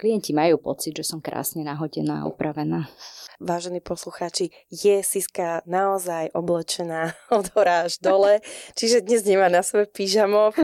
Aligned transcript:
klienti 0.00 0.32
majú 0.32 0.56
pocit, 0.56 0.96
že 0.96 1.04
som 1.04 1.20
krásne 1.20 1.60
nahodená 1.60 2.24
upravená. 2.24 2.88
Vážení 3.36 3.84
poslucháči, 3.84 4.48
je 4.72 5.04
Siska 5.04 5.60
naozaj 5.68 6.32
oblečená 6.32 7.12
od 7.36 7.52
hora 7.52 7.84
až 7.84 8.00
dole, 8.00 8.40
čiže 8.72 9.04
dnes 9.04 9.28
nemá 9.28 9.52
na 9.52 9.60
sebe 9.60 9.84
pyžamo. 9.84 10.56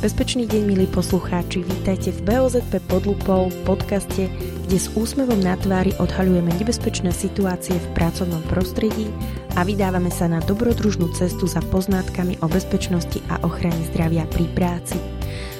Bezpečný 0.00 0.44
deň, 0.44 0.62
milí 0.68 0.84
poslucháči, 0.88 1.64
vítajte 1.64 2.12
v 2.12 2.20
BOZP 2.28 2.76
pod 2.92 3.08
lupou, 3.08 3.48
podcaste, 3.64 4.28
kde 4.64 4.78
s 4.80 4.88
úsmevom 4.96 5.38
na 5.38 5.54
tvári 5.60 5.92
odhaľujeme 6.00 6.50
nebezpečné 6.56 7.12
situácie 7.12 7.76
v 7.76 7.90
pracovnom 7.92 8.40
prostredí 8.48 9.12
a 9.54 9.62
vydávame 9.62 10.08
sa 10.08 10.24
na 10.26 10.40
dobrodružnú 10.40 11.12
cestu 11.12 11.44
za 11.44 11.60
poznátkami 11.68 12.40
o 12.40 12.46
bezpečnosti 12.48 13.20
a 13.28 13.38
ochrane 13.44 13.78
zdravia 13.92 14.24
pri 14.32 14.48
práci. 14.56 14.96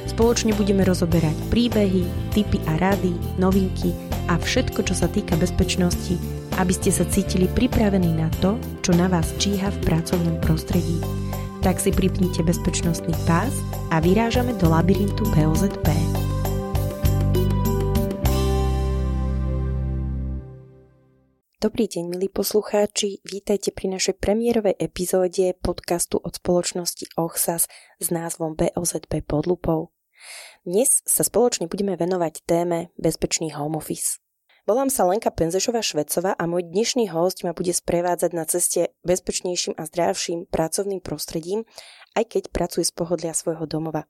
Spoločne 0.09 0.57
budeme 0.57 0.85
rozoberať 0.85 1.35
príbehy, 1.53 2.33
tipy 2.33 2.59
a 2.69 2.81
rady, 2.81 3.13
novinky 3.37 3.93
a 4.31 4.41
všetko, 4.41 4.83
čo 4.87 4.95
sa 4.97 5.11
týka 5.11 5.37
bezpečnosti, 5.37 6.17
aby 6.57 6.73
ste 6.73 6.89
sa 6.89 7.05
cítili 7.05 7.51
pripravení 7.51 8.15
na 8.15 8.33
to, 8.41 8.57
čo 8.81 8.97
na 8.97 9.11
vás 9.11 9.35
číha 9.37 9.69
v 9.69 9.79
pracovnom 9.85 10.39
prostredí 10.41 11.03
tak 11.65 11.81
si 11.81 11.89
pripnite 11.89 12.45
bezpečnostný 12.45 13.17
pás 13.25 13.65
a 13.89 13.97
vyrážame 13.97 14.53
do 14.61 14.69
labyrintu 14.69 15.25
BOZP. 15.33 15.89
Dobrý 21.65 21.89
deň, 21.89 22.13
milí 22.13 22.29
poslucháči, 22.29 23.25
vítajte 23.25 23.73
pri 23.73 23.97
našej 23.97 24.21
premiérovej 24.21 24.77
epizóde 24.77 25.57
podcastu 25.65 26.21
od 26.21 26.37
spoločnosti 26.37 27.17
OXAS 27.17 27.73
s 28.05 28.07
názvom 28.13 28.53
BOZP 28.53 29.25
pod 29.25 29.49
lupou. 29.49 29.89
Dnes 30.69 31.01
sa 31.09 31.25
spoločne 31.25 31.65
budeme 31.65 31.97
venovať 31.97 32.45
téme 32.45 32.93
bezpečný 33.01 33.57
home 33.57 33.81
office. 33.81 34.21
Volám 34.69 34.93
sa 34.93 35.09
Lenka 35.09 35.33
Penzešová 35.33 35.81
Švecová 35.81 36.37
a 36.37 36.45
môj 36.45 36.69
dnešný 36.69 37.09
host 37.09 37.41
ma 37.49 37.57
bude 37.57 37.73
sprevádzať 37.73 38.31
na 38.37 38.45
ceste 38.45 38.93
bezpečnejším 39.01 39.81
a 39.81 39.89
zdravším 39.89 40.45
pracovným 40.53 41.01
prostredím, 41.01 41.65
aj 42.13 42.29
keď 42.29 42.53
pracuje 42.53 42.85
z 42.85 42.93
pohodlia 42.93 43.33
svojho 43.33 43.65
domova. 43.65 44.05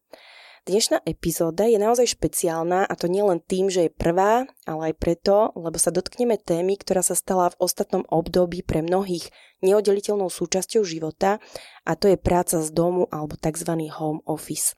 Dnešná 0.65 1.05
epizóda 1.05 1.69
je 1.69 1.77
naozaj 1.77 2.17
špeciálna 2.17 2.89
a 2.89 2.95
to 2.97 3.05
nielen 3.05 3.37
tým, 3.45 3.69
že 3.69 3.85
je 3.85 3.93
prvá, 3.93 4.49
ale 4.65 4.81
aj 4.89 4.95
preto, 4.97 5.53
lebo 5.61 5.77
sa 5.77 5.93
dotkneme 5.93 6.41
témy, 6.41 6.81
ktorá 6.81 7.05
sa 7.05 7.13
stala 7.13 7.53
v 7.53 7.61
ostatnom 7.69 8.01
období 8.09 8.65
pre 8.65 8.81
mnohých 8.81 9.29
neoddeliteľnou 9.61 10.33
súčasťou 10.33 10.81
života 10.81 11.37
a 11.85 11.93
to 12.01 12.09
je 12.09 12.17
práca 12.17 12.65
z 12.65 12.73
domu 12.73 13.05
alebo 13.13 13.37
tzv. 13.37 13.77
home 13.93 14.25
office. 14.25 14.73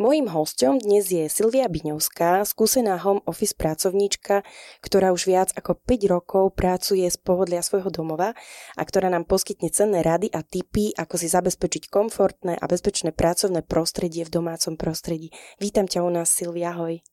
Mojím 0.00 0.32
hostom 0.32 0.80
dnes 0.80 1.12
je 1.12 1.28
Silvia 1.28 1.68
Biňovská, 1.68 2.40
skúsená 2.48 2.96
home 3.04 3.20
office 3.28 3.52
pracovníčka, 3.52 4.48
ktorá 4.80 5.12
už 5.12 5.28
viac 5.28 5.52
ako 5.52 5.76
5 5.76 6.08
rokov 6.08 6.56
pracuje 6.56 7.04
z 7.04 7.20
pohodlia 7.20 7.60
svojho 7.60 7.92
domova 7.92 8.32
a 8.80 8.82
ktorá 8.88 9.12
nám 9.12 9.28
poskytne 9.28 9.68
cenné 9.68 10.00
rady 10.00 10.32
a 10.32 10.40
tipy, 10.40 10.96
ako 10.96 11.20
si 11.20 11.28
zabezpečiť 11.28 11.92
komfortné 11.92 12.56
a 12.56 12.64
bezpečné 12.64 13.12
pracovné 13.12 13.60
prostredie 13.60 14.24
v 14.24 14.40
domácom 14.40 14.80
prostredí. 14.80 15.36
Vítam 15.60 15.84
ťa 15.84 16.00
u 16.00 16.08
nás, 16.08 16.32
Silvia, 16.32 16.72
ahoj. 16.72 17.04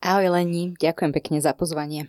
Ahoj 0.00 0.32
Leni, 0.32 0.72
ďakujem 0.80 1.12
pekne 1.12 1.44
za 1.44 1.52
pozvanie. 1.52 2.08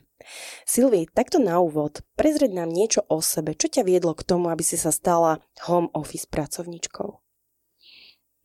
Silvi, 0.63 1.11
takto 1.11 1.43
na 1.43 1.59
úvod, 1.59 2.07
prezreď 2.15 2.55
nám 2.55 2.71
niečo 2.71 3.03
o 3.11 3.19
sebe. 3.19 3.51
Čo 3.51 3.67
ťa 3.67 3.83
viedlo 3.83 4.15
k 4.15 4.23
tomu, 4.23 4.47
aby 4.47 4.63
si 4.63 4.79
sa 4.79 4.95
stala 4.95 5.43
home 5.67 5.91
office 5.91 6.23
pracovníčkou? 6.23 7.24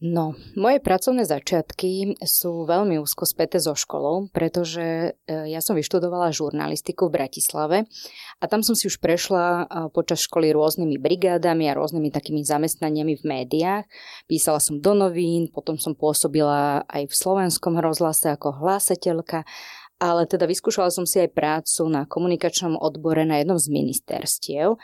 No, 0.00 0.32
moje 0.56 0.80
pracovné 0.80 1.28
začiatky 1.28 2.16
sú 2.24 2.64
veľmi 2.64 2.96
úzko 3.04 3.28
späté 3.28 3.60
so 3.60 3.76
školou, 3.76 4.32
pretože 4.32 5.12
e, 5.28 5.44
ja 5.52 5.60
som 5.60 5.76
vyštudovala 5.76 6.32
žurnalistiku 6.32 7.12
v 7.12 7.20
Bratislave 7.20 7.84
a 8.40 8.44
tam 8.48 8.64
som 8.64 8.72
si 8.72 8.88
už 8.88 8.96
prešla 8.96 9.44
e, 9.44 9.64
počas 9.92 10.24
školy 10.24 10.56
rôznymi 10.56 10.96
brigádami 10.96 11.68
a 11.68 11.76
rôznymi 11.76 12.08
takými 12.16 12.40
zamestnaniami 12.40 13.20
v 13.20 13.24
médiách. 13.28 13.84
Písala 14.24 14.56
som 14.56 14.80
do 14.80 14.96
novín, 14.96 15.52
potom 15.52 15.76
som 15.76 15.92
pôsobila 15.92 16.80
aj 16.88 17.04
v 17.04 17.14
slovenskom 17.14 17.76
rozhlase 17.76 18.32
ako 18.32 18.56
hlásateľka 18.56 19.44
ale 20.00 20.24
teda 20.24 20.48
vyskúšala 20.48 20.88
som 20.88 21.04
si 21.04 21.20
aj 21.20 21.36
prácu 21.36 21.84
na 21.92 22.08
komunikačnom 22.08 22.80
odbore 22.80 23.28
na 23.28 23.44
jednom 23.44 23.60
z 23.60 23.68
ministerstiev. 23.68 24.80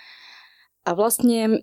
A 0.87 0.95
vlastne 0.95 1.59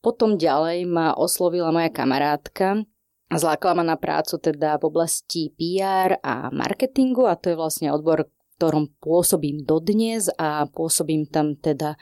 potom 0.00 0.40
ďalej 0.40 0.88
ma 0.88 1.12
oslovila 1.12 1.68
moja 1.68 1.92
kamarátka, 1.92 2.88
zlákala 3.28 3.82
ma 3.82 3.84
na 3.84 3.96
prácu 4.00 4.40
teda 4.40 4.80
v 4.80 4.88
oblasti 4.88 5.52
PR 5.52 6.16
a 6.24 6.48
marketingu 6.48 7.28
a 7.28 7.36
to 7.36 7.52
je 7.52 7.60
vlastne 7.60 7.92
odbor, 7.92 8.24
v 8.24 8.32
ktorom 8.56 8.88
pôsobím 8.96 9.60
dodnes 9.68 10.32
a 10.40 10.64
pôsobím 10.72 11.28
tam 11.28 11.60
teda 11.60 12.00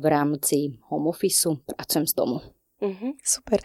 v 0.00 0.04
rámci 0.10 0.82
home 0.90 1.06
office, 1.06 1.46
pracujem 1.70 2.10
z 2.10 2.14
domu. 2.18 2.42
Uh-huh, 2.80 3.12
super. 3.22 3.60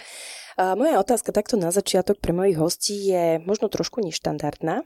A 0.60 0.76
moja 0.76 1.00
otázka 1.00 1.32
takto 1.32 1.56
na 1.56 1.72
začiatok 1.72 2.20
pre 2.20 2.36
mojich 2.36 2.60
hostí 2.60 3.10
je 3.10 3.40
možno 3.42 3.72
trošku 3.72 4.04
neštandardná. 4.04 4.84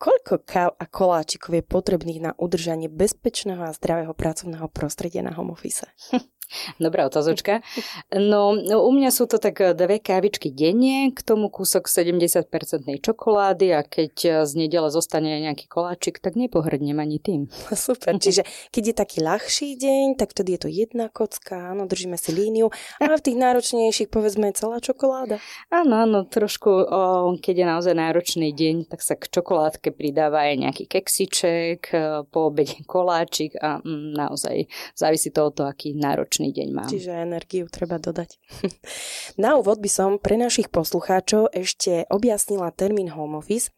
Koľko 0.00 0.42
káv 0.42 0.70
a 0.80 0.84
koláčikov 0.88 1.54
je 1.54 1.64
potrebných 1.64 2.20
na 2.24 2.32
udržanie 2.40 2.88
bezpečného 2.88 3.60
a 3.62 3.76
zdravého 3.76 4.16
pracovného 4.16 4.66
prostredia 4.72 5.22
na 5.22 5.30
home 5.36 5.54
office? 5.54 5.86
Dobrá 6.82 7.06
otázočka. 7.06 7.62
No, 8.12 8.54
no, 8.56 8.76
u 8.84 8.90
mňa 8.90 9.10
sú 9.14 9.24
to 9.30 9.38
tak 9.38 9.60
eh, 9.62 9.72
dve 9.74 10.02
kávičky 10.02 10.50
denne, 10.50 11.14
k 11.14 11.20
tomu 11.22 11.48
kúsok 11.48 11.86
70% 11.86 12.46
čokolády 13.00 13.74
a 13.74 13.80
keď 13.86 14.44
z 14.44 14.52
nedele 14.58 14.90
zostane 14.90 15.40
nejaký 15.40 15.70
koláčik, 15.70 16.18
tak 16.18 16.34
nepohrdnem 16.34 16.98
ani 16.98 17.18
tým. 17.22 17.46
Super, 17.74 18.18
čiže 18.18 18.42
keď 18.74 18.82
je 18.82 18.94
taký 18.94 19.18
ľahší 19.22 19.68
deň, 19.78 20.18
tak 20.18 20.34
vtedy 20.34 20.56
je 20.56 20.60
to 20.60 20.68
jedna 20.68 21.06
kocka, 21.08 21.74
áno, 21.74 21.86
držíme 21.86 22.18
si 22.18 22.34
líniu 22.34 22.72
a 22.98 23.04
v 23.10 23.22
tých 23.22 23.38
náročnejších 23.38 24.10
povedzme 24.10 24.52
celá 24.54 24.82
čokoláda. 24.82 25.42
Áno, 25.70 25.94
áno, 26.02 26.18
trošku, 26.26 26.70
o, 26.70 27.00
keď 27.38 27.54
je 27.62 27.66
naozaj 27.66 27.94
náročný 27.94 28.48
deň, 28.54 28.90
tak 28.90 29.00
sa 29.04 29.14
k 29.14 29.28
čokoládke 29.30 29.92
pridáva 29.94 30.50
aj 30.50 30.54
nejaký 30.66 30.84
keksiček, 30.88 31.80
eh, 31.92 32.22
po 32.30 32.48
obede 32.48 32.80
koláčik 32.86 33.56
a 33.60 33.82
mm, 33.82 34.16
naozaj 34.16 34.66
závisí 34.96 35.30
to 35.30 35.48
od 35.48 35.52
toho, 35.56 35.68
aký 35.68 35.92
náročný 35.92 36.39
náročný 36.40 36.48
deň 36.56 36.68
mám. 36.72 36.88
Čiže 36.88 37.12
energiu 37.12 37.68
treba 37.68 38.00
dodať. 38.00 38.40
Na 39.42 39.60
úvod 39.60 39.78
by 39.84 39.90
som 39.92 40.16
pre 40.16 40.40
našich 40.40 40.72
poslucháčov 40.72 41.52
ešte 41.52 42.08
objasnila 42.08 42.72
termín 42.72 43.12
home 43.12 43.36
office. 43.36 43.68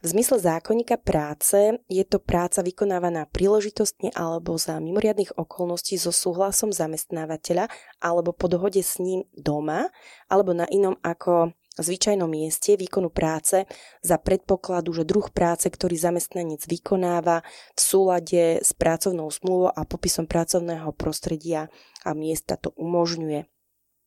V 0.00 0.06
zmysle 0.06 0.38
zákonníka 0.38 1.02
práce 1.02 1.82
je 1.90 2.04
to 2.06 2.22
práca 2.22 2.62
vykonávaná 2.62 3.26
príležitostne 3.26 4.14
alebo 4.14 4.54
za 4.54 4.78
mimoriadných 4.78 5.34
okolností 5.34 5.98
so 5.98 6.14
súhlasom 6.14 6.70
zamestnávateľa 6.70 7.66
alebo 7.98 8.30
po 8.30 8.46
dohode 8.46 8.80
s 8.80 9.02
ním 9.02 9.26
doma 9.34 9.90
alebo 10.30 10.54
na 10.54 10.68
inom 10.70 10.94
ako 11.02 11.56
zvyčajnom 11.80 12.28
mieste 12.28 12.76
výkonu 12.76 13.08
práce 13.08 13.64
za 14.04 14.20
predpokladu, 14.20 14.92
že 14.92 15.08
druh 15.08 15.24
práce, 15.32 15.64
ktorý 15.72 15.96
zamestnanec 15.96 16.60
vykonáva 16.68 17.40
v 17.72 17.80
súlade 17.80 18.60
s 18.60 18.76
pracovnou 18.76 19.32
zmluvou 19.32 19.72
a 19.72 19.80
popisom 19.88 20.28
pracovného 20.28 20.92
prostredia 20.92 21.72
a 22.04 22.12
miesta 22.12 22.60
to 22.60 22.76
umožňuje. 22.76 23.48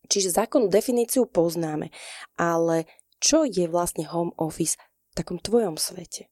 Čiže 0.05 0.37
zákonnú 0.37 0.69
definíciu 0.69 1.25
poznáme, 1.25 1.89
ale 2.37 2.85
čo 3.17 3.41
je 3.41 3.65
vlastne 3.65 4.05
home 4.05 4.37
office 4.37 4.77
v 5.09 5.13
takom 5.17 5.41
tvojom 5.41 5.81
svete? 5.81 6.29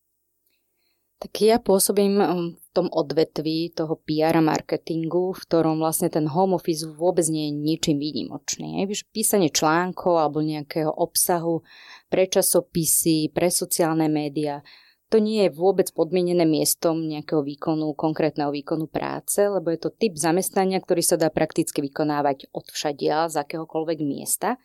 Tak 1.24 1.40
ja 1.40 1.56
pôsobím 1.56 2.20
um, 2.20 2.52
v 2.52 2.68
tom 2.76 2.92
odvetví 2.92 3.72
toho 3.72 3.96
PR 4.04 4.36
a 4.36 4.44
marketingu, 4.44 5.32
v 5.32 5.40
ktorom 5.40 5.80
vlastne 5.80 6.12
ten 6.12 6.28
home 6.28 6.60
office 6.60 6.84
vôbec 6.84 7.24
nie 7.32 7.48
je 7.48 7.56
ničím 7.56 7.96
výnimočný. 7.96 8.84
Písanie 9.16 9.48
článkov 9.48 10.20
alebo 10.20 10.44
nejakého 10.44 10.92
obsahu 10.92 11.64
pre 12.12 12.28
časopisy, 12.28 13.32
pre 13.32 13.48
sociálne 13.48 14.12
médiá, 14.12 14.68
to 15.08 15.24
nie 15.24 15.48
je 15.48 15.56
vôbec 15.56 15.88
podmienené 15.96 16.44
miestom 16.44 17.00
nejakého 17.08 17.40
výkonu, 17.40 17.96
konkrétneho 17.96 18.52
výkonu 18.52 18.92
práce, 18.92 19.40
lebo 19.40 19.72
je 19.72 19.80
to 19.80 19.96
typ 19.96 20.20
zamestnania, 20.20 20.84
ktorý 20.84 21.06
sa 21.06 21.16
dá 21.16 21.32
prakticky 21.32 21.86
vykonávať 21.86 22.52
od 22.52 22.68
všadia, 22.68 23.32
z 23.32 23.40
akéhokoľvek 23.48 24.02
miesta. 24.04 24.60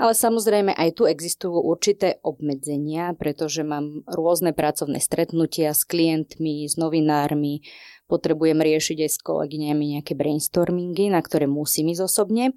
Ale 0.00 0.16
samozrejme 0.16 0.72
aj 0.72 0.90
tu 0.96 1.02
existujú 1.04 1.58
určité 1.60 2.20
obmedzenia, 2.24 3.12
pretože 3.16 3.64
mám 3.64 4.04
rôzne 4.08 4.56
pracovné 4.56 4.98
stretnutia 4.98 5.76
s 5.76 5.84
klientmi, 5.84 6.64
s 6.64 6.80
novinármi, 6.80 7.64
potrebujem 8.12 8.60
riešiť 8.60 8.98
aj 9.08 9.10
s 9.10 9.18
kolegyňami 9.24 9.84
nejaké 9.96 10.12
brainstormingy, 10.12 11.08
na 11.08 11.24
ktoré 11.24 11.48
musím 11.48 11.96
ísť 11.96 12.04
osobne. 12.04 12.52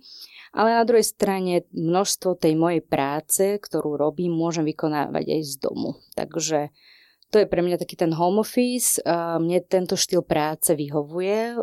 Ale 0.56 0.72
na 0.72 0.84
druhej 0.88 1.04
strane 1.04 1.68
množstvo 1.76 2.40
tej 2.40 2.56
mojej 2.56 2.84
práce, 2.84 3.60
ktorú 3.60 4.00
robím, 4.00 4.36
môžem 4.36 4.64
vykonávať 4.64 5.40
aj 5.40 5.42
z 5.44 5.54
domu. 5.60 6.00
Takže 6.16 6.72
to 7.34 7.42
je 7.42 7.50
pre 7.50 7.60
mňa 7.60 7.82
taký 7.82 8.00
ten 8.00 8.14
home 8.16 8.40
office. 8.40 9.02
Mne 9.42 9.60
tento 9.66 10.00
štýl 10.00 10.24
práce 10.24 10.72
vyhovuje, 10.72 11.58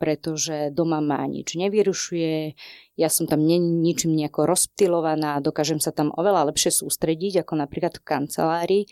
pretože 0.00 0.72
doma 0.72 1.04
ma 1.04 1.26
nič 1.28 1.58
nevyrušuje, 1.58 2.54
ja 2.98 3.08
som 3.12 3.30
tam 3.30 3.46
není 3.46 3.78
ničím 3.78 4.18
nejako 4.18 4.48
rozptilovaná, 4.48 5.38
dokážem 5.38 5.78
sa 5.78 5.94
tam 5.94 6.10
oveľa 6.16 6.50
lepšie 6.50 6.82
sústrediť 6.82 7.46
ako 7.46 7.54
napríklad 7.60 7.94
v 7.98 8.06
kancelárii, 8.06 8.84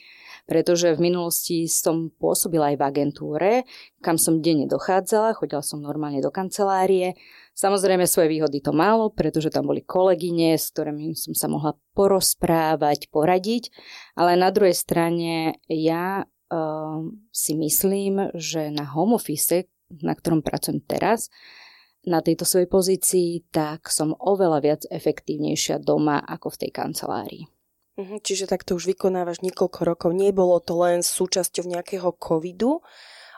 pretože 0.46 0.94
v 0.94 1.10
minulosti 1.10 1.66
som 1.66 2.14
pôsobila 2.14 2.70
aj 2.70 2.76
v 2.78 2.86
agentúre, 2.86 3.50
kam 3.98 4.14
som 4.14 4.38
denne 4.38 4.70
dochádzala, 4.70 5.34
chodila 5.34 5.62
som 5.62 5.82
normálne 5.82 6.22
do 6.22 6.30
kancelárie. 6.30 7.18
Samozrejme 7.56 8.04
svoje 8.04 8.28
výhody 8.36 8.60
to 8.60 8.76
malo, 8.76 9.08
pretože 9.08 9.48
tam 9.48 9.72
boli 9.72 9.80
kolegyne, 9.80 10.60
s 10.60 10.76
ktorými 10.76 11.16
som 11.16 11.32
sa 11.32 11.48
mohla 11.48 11.72
porozprávať, 11.96 13.08
poradiť, 13.08 13.72
ale 14.12 14.36
na 14.36 14.52
druhej 14.52 14.76
strane 14.76 15.56
ja 15.64 16.28
uh, 16.28 17.00
si 17.32 17.56
myslím, 17.56 18.36
že 18.36 18.68
na 18.68 18.84
home 18.84 19.16
office, 19.16 19.72
na 19.88 20.12
ktorom 20.12 20.44
pracujem 20.44 20.84
teraz, 20.84 21.32
na 22.04 22.20
tejto 22.20 22.44
svojej 22.44 22.68
pozícii, 22.68 23.48
tak 23.48 23.88
som 23.88 24.12
oveľa 24.12 24.58
viac 24.60 24.82
efektívnejšia 24.92 25.80
doma 25.80 26.20
ako 26.22 26.52
v 26.54 26.60
tej 26.60 26.70
kancelárii. 26.70 27.44
Mhm, 27.96 28.20
čiže 28.20 28.44
takto 28.44 28.76
už 28.76 28.92
vykonávaš 28.92 29.40
niekoľko 29.40 29.80
rokov. 29.80 30.10
Nebolo 30.12 30.60
to 30.60 30.76
len 30.76 31.00
súčasťou 31.00 31.64
nejakého 31.64 32.12
covidu, 32.20 32.84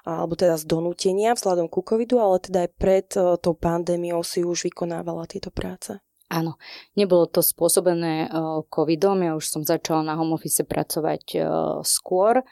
alebo 0.04 0.38
teda 0.38 0.60
z 0.60 0.64
donútenia 0.66 1.34
vzhľadom 1.34 1.66
ku 1.70 1.82
covidu, 1.82 2.20
ale 2.22 2.38
teda 2.42 2.68
aj 2.68 2.70
pred 2.76 3.08
e, 3.16 3.38
tou 3.40 3.54
pandémiou 3.54 4.22
si 4.22 4.44
už 4.46 4.68
vykonávala 4.68 5.26
tieto 5.30 5.50
práce. 5.50 5.98
Áno, 6.28 6.60
nebolo 6.92 7.24
to 7.24 7.40
spôsobené 7.40 8.28
uh, 8.28 8.60
covidom, 8.68 9.16
ja 9.24 9.32
už 9.32 9.48
som 9.48 9.64
začala 9.64 10.04
na 10.04 10.12
home 10.12 10.36
office 10.36 10.60
pracovať 10.60 11.24
uh, 11.40 11.80
skôr, 11.80 12.44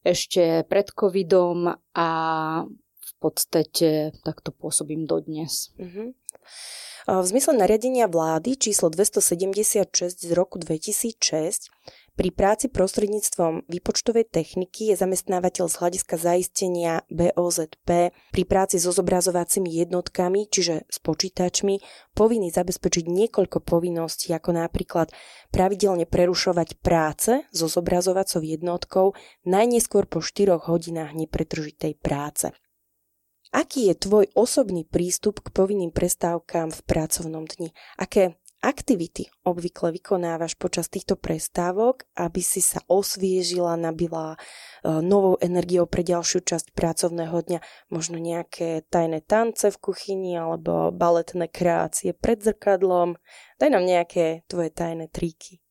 ešte 0.00 0.64
pred 0.64 0.88
covidom 0.96 1.76
a 1.92 2.08
podstate 3.26 4.14
takto 4.22 4.54
pôsobím 4.54 5.08
dodnes. 5.08 5.74
Uh-huh. 5.74 6.14
V 7.06 7.26
zmysle 7.26 7.58
nariadenia 7.58 8.06
vlády 8.06 8.54
číslo 8.54 8.90
276 8.90 9.90
z 10.14 10.30
roku 10.34 10.62
2006 10.62 11.70
pri 12.16 12.32
práci 12.32 12.72
prostredníctvom 12.72 13.68
výpočtovej 13.68 14.32
techniky 14.32 14.88
je 14.88 14.96
zamestnávateľ 14.96 15.68
z 15.68 15.76
hľadiska 15.76 16.16
zaistenia 16.16 17.04
BOZP 17.12 18.16
pri 18.32 18.42
práci 18.48 18.80
so 18.80 18.88
zobrazovacími 18.88 19.68
jednotkami, 19.68 20.48
čiže 20.48 20.88
s 20.88 20.98
počítačmi, 21.04 21.76
povinný 22.16 22.48
zabezpečiť 22.48 23.04
niekoľko 23.04 23.60
povinností, 23.60 24.32
ako 24.32 24.56
napríklad 24.56 25.12
pravidelne 25.52 26.08
prerušovať 26.08 26.80
práce 26.80 27.44
so 27.52 27.68
zobrazovacou 27.68 28.40
jednotkou 28.40 29.06
najneskôr 29.44 30.08
po 30.08 30.24
4 30.24 30.56
hodinách 30.56 31.12
nepretržitej 31.12 32.00
práce. 32.00 32.48
Aký 33.52 33.92
je 33.92 33.94
tvoj 33.94 34.32
osobný 34.32 34.88
prístup 34.88 35.44
k 35.44 35.52
povinným 35.52 35.92
prestávkám 35.92 36.72
v 36.72 36.80
pracovnom 36.82 37.44
dni? 37.44 37.70
Aké 38.00 38.40
aktivity 38.66 39.30
obvykle 39.46 39.94
vykonávaš 39.94 40.58
počas 40.58 40.90
týchto 40.90 41.14
prestávok, 41.14 42.02
aby 42.18 42.42
si 42.42 42.58
sa 42.58 42.82
osviežila, 42.90 43.78
nabila 43.78 44.34
e, 44.34 44.38
novou 44.98 45.38
energiou 45.38 45.86
pre 45.86 46.02
ďalšiu 46.02 46.42
časť 46.42 46.74
pracovného 46.74 47.38
dňa, 47.46 47.60
možno 47.94 48.18
nejaké 48.18 48.82
tajné 48.90 49.22
tance 49.22 49.70
v 49.70 49.78
kuchyni 49.78 50.34
alebo 50.34 50.90
baletné 50.90 51.46
kreácie 51.46 52.10
pred 52.10 52.42
zrkadlom. 52.42 53.14
Daj 53.62 53.70
nám 53.70 53.86
nejaké 53.86 54.42
tvoje 54.50 54.74
tajné 54.74 55.06
tríky. 55.06 55.62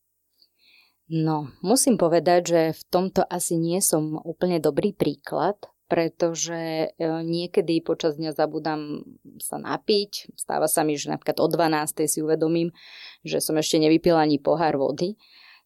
No, 1.11 1.53
musím 1.61 2.01
povedať, 2.01 2.41
že 2.47 2.61
v 2.73 2.81
tomto 2.89 3.21
asi 3.27 3.59
nie 3.59 3.77
som 3.77 4.17
úplne 4.25 4.57
dobrý 4.57 4.89
príklad, 4.89 5.59
pretože 5.85 6.89
e, 6.89 7.07
niekedy 7.21 7.81
počas 7.85 8.17
dňa 8.17 8.33
zabudám 8.33 9.05
sa 9.37 9.61
napiť. 9.61 10.33
Stáva 10.33 10.65
sa 10.65 10.81
mi, 10.81 10.97
že 10.97 11.13
napríklad 11.13 11.37
o 11.37 11.47
12. 11.47 12.09
si 12.09 12.19
uvedomím, 12.25 12.73
že 13.21 13.37
som 13.37 13.53
ešte 13.57 13.77
nevypila 13.77 14.25
ani 14.25 14.41
pohár 14.41 14.81
vody. 14.81 15.17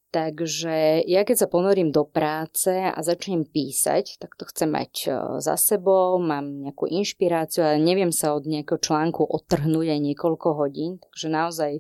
Takže 0.10 1.06
ja 1.06 1.22
keď 1.22 1.46
sa 1.46 1.48
ponorím 1.48 1.94
do 1.94 2.02
práce 2.02 2.74
a 2.74 2.98
začnem 2.98 3.46
písať, 3.46 4.18
tak 4.18 4.34
to 4.34 4.50
chcem 4.50 4.74
mať 4.74 4.94
e, 5.06 5.10
za 5.38 5.54
sebou, 5.54 6.18
mám 6.18 6.66
nejakú 6.66 6.90
inšpiráciu, 6.90 7.62
ale 7.62 7.78
neviem 7.78 8.10
sa 8.10 8.34
od 8.34 8.50
nejakého 8.50 8.82
článku 8.82 9.22
odtrhnúť 9.22 9.88
aj 9.94 10.00
niekoľko 10.02 10.48
hodín, 10.58 10.98
takže 10.98 11.28
naozaj 11.30 11.72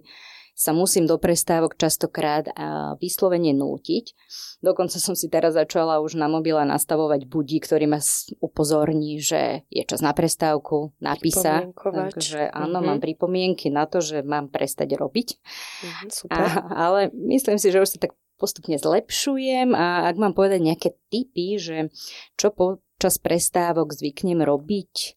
sa 0.59 0.75
musím 0.75 1.07
do 1.07 1.15
prestávok 1.15 1.79
častokrát 1.79 2.51
vyslovene 2.99 3.55
nútiť. 3.55 4.11
Dokonca 4.59 4.99
som 4.99 5.15
si 5.15 5.31
teraz 5.31 5.55
začala 5.55 6.03
už 6.03 6.19
na 6.19 6.27
mobile 6.27 6.59
nastavovať 6.67 7.31
budí, 7.31 7.63
ktorý 7.63 7.87
ma 7.87 8.03
upozorní, 8.43 9.23
že 9.23 9.63
je 9.71 9.87
čas 9.87 10.03
na 10.03 10.11
prestávku, 10.11 10.91
napísa. 10.99 11.71
Takže 11.71 12.51
áno, 12.51 12.83
mm-hmm. 12.83 12.87
mám 12.91 12.99
pripomienky 12.99 13.71
na 13.71 13.87
to, 13.87 14.03
že 14.03 14.19
mám 14.19 14.51
prestať 14.51 14.99
robiť. 14.99 15.39
Mm-hmm, 15.39 16.09
super. 16.11 16.35
A, 16.35 16.47
ale 16.75 16.99
myslím 17.15 17.55
si, 17.55 17.71
že 17.71 17.79
už 17.79 17.95
sa 17.95 18.03
tak 18.03 18.19
postupne 18.35 18.75
zlepšujem 18.75 19.71
a 19.71 20.11
ak 20.11 20.15
mám 20.19 20.35
povedať 20.35 20.59
nejaké 20.59 20.89
typy, 21.07 21.55
že 21.55 21.87
čo 22.35 22.51
počas 22.51 23.15
prestávok 23.15 23.95
zvyknem 23.95 24.43
robiť, 24.43 25.15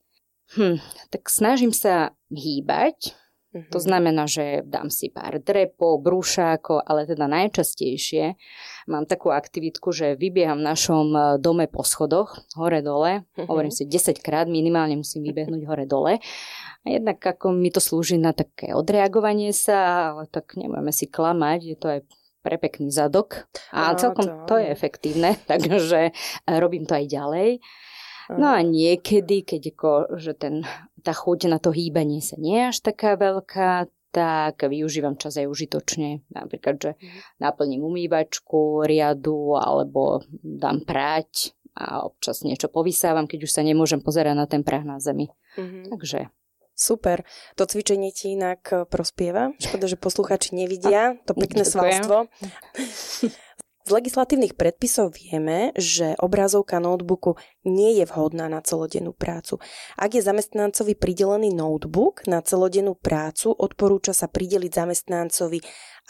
hm, 0.54 0.78
tak 1.10 1.26
snažím 1.26 1.74
sa 1.74 2.14
hýbať, 2.30 3.18
Mm-hmm. 3.52 3.68
To 3.68 3.78
znamená, 3.84 4.24
že 4.24 4.64
dám 4.64 4.88
si 4.88 5.12
pár 5.12 5.36
drepov, 5.36 6.00
brúšákov, 6.00 6.88
ale 6.88 7.04
teda 7.04 7.28
najčastejšie 7.28 8.40
mám 8.88 9.04
takú 9.04 9.28
aktivitku, 9.28 9.92
že 9.92 10.16
vybieham 10.16 10.64
v 10.64 10.68
našom 10.72 11.06
e, 11.12 11.20
dome 11.36 11.68
po 11.68 11.84
schodoch, 11.84 12.32
hore-dole. 12.56 13.28
Mm-hmm. 13.28 13.46
Hovorím 13.52 13.68
si 13.68 13.84
10 13.84 14.24
krát, 14.24 14.48
minimálne 14.48 14.96
musím 14.96 15.28
vybehnúť 15.28 15.68
hore-dole. 15.68 16.24
A 16.82 16.86
jednak 16.88 17.20
ako 17.20 17.52
mi 17.52 17.68
to 17.68 17.84
slúži 17.84 18.16
na 18.16 18.32
také 18.32 18.72
odreagovanie 18.72 19.52
sa, 19.52 20.10
ale 20.16 20.32
tak 20.32 20.56
nebudeme 20.56 20.90
si 20.90 21.04
klamať, 21.12 21.60
je 21.60 21.76
to 21.76 21.86
aj 21.92 22.00
pre 22.42 22.58
pekný 22.58 22.90
zadok 22.90 23.46
a 23.70 23.94
celkom 23.94 24.48
to 24.50 24.58
je 24.58 24.66
efektívne, 24.66 25.38
takže 25.50 26.10
e, 26.10 26.12
robím 26.56 26.88
to 26.88 26.96
aj 26.96 27.04
ďalej. 27.04 27.50
No 28.32 28.48
a 28.48 28.64
niekedy, 28.64 29.44
keď 29.44 29.62
ako, 29.76 29.90
že 30.16 30.32
ten, 30.38 30.64
tá 31.02 31.12
chuť 31.12 31.50
na 31.50 31.58
to 31.58 31.74
hýbanie 31.74 32.22
sa 32.22 32.38
nie 32.38 32.62
je 32.62 32.68
až 32.70 32.78
taká 32.80 33.18
veľká, 33.18 33.90
tak 34.12 34.68
využívam 34.68 35.16
čas 35.16 35.40
aj 35.40 35.48
užitočne. 35.48 36.22
Napríklad, 36.30 36.76
že 36.78 36.90
mhm. 36.94 37.18
naplním 37.40 37.82
umývačku, 37.82 38.86
riadu 38.86 39.56
alebo 39.56 40.22
dám 40.44 40.84
prať 40.84 41.56
a 41.72 42.04
občas 42.04 42.44
niečo 42.44 42.68
povysávam, 42.68 43.24
keď 43.24 43.48
už 43.48 43.52
sa 43.52 43.64
nemôžem 43.64 44.04
pozerať 44.04 44.36
na 44.36 44.44
ten 44.44 44.60
prah 44.60 44.84
na 44.84 45.00
zemi. 45.00 45.32
Mm-hmm. 45.56 45.88
Takže 45.88 46.28
Super. 46.72 47.22
To 47.60 47.68
cvičenie 47.68 48.10
ti 48.16 48.32
inak 48.32 48.60
eh, 48.72 48.88
prospieva. 48.88 49.52
Škoda, 49.60 49.86
že 49.86 50.00
posluchači 50.00 50.56
nevidia 50.56 51.20
to 51.28 51.36
pekné 51.36 51.68
svalstvo. 51.68 52.26
Z 53.82 53.90
legislatívnych 53.90 54.54
predpisov 54.54 55.18
vieme, 55.18 55.74
že 55.74 56.14
obrazovka 56.22 56.78
notebooku 56.78 57.34
nie 57.66 57.98
je 57.98 58.06
vhodná 58.06 58.46
na 58.46 58.62
celodennú 58.62 59.10
prácu. 59.10 59.58
Ak 59.98 60.14
je 60.14 60.22
zamestnancovi 60.22 60.94
pridelený 60.94 61.50
notebook 61.50 62.22
na 62.30 62.38
celodennú 62.46 62.94
prácu, 62.94 63.50
odporúča 63.50 64.14
sa 64.14 64.30
prideliť 64.30 64.70
zamestnancovi 64.70 65.58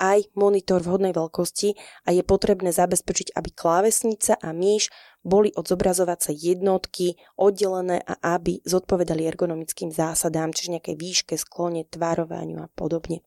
aj 0.05 0.37
monitor 0.37 0.85
vhodnej 0.85 1.17
veľkosti 1.17 1.73
a 2.05 2.13
je 2.13 2.21
potrebné 2.21 2.77
zabezpečiť, 2.77 3.33
aby 3.37 3.49
klávesnica 3.57 4.37
a 4.37 4.53
myš 4.53 4.93
boli 5.23 5.55
od 5.55 5.67
zobrazovacej 5.67 6.35
jednotky 6.35 7.15
oddelené 7.39 8.03
a 8.03 8.39
aby 8.39 8.59
zodpovedali 8.67 9.23
ergonomickým 9.27 9.95
zásadám, 9.95 10.51
čiže 10.51 10.79
nejakej 10.79 10.97
výške, 10.99 11.35
sklone, 11.39 11.87
tvarovaniu 11.87 12.67
a 12.67 12.69
podobne. 12.75 13.23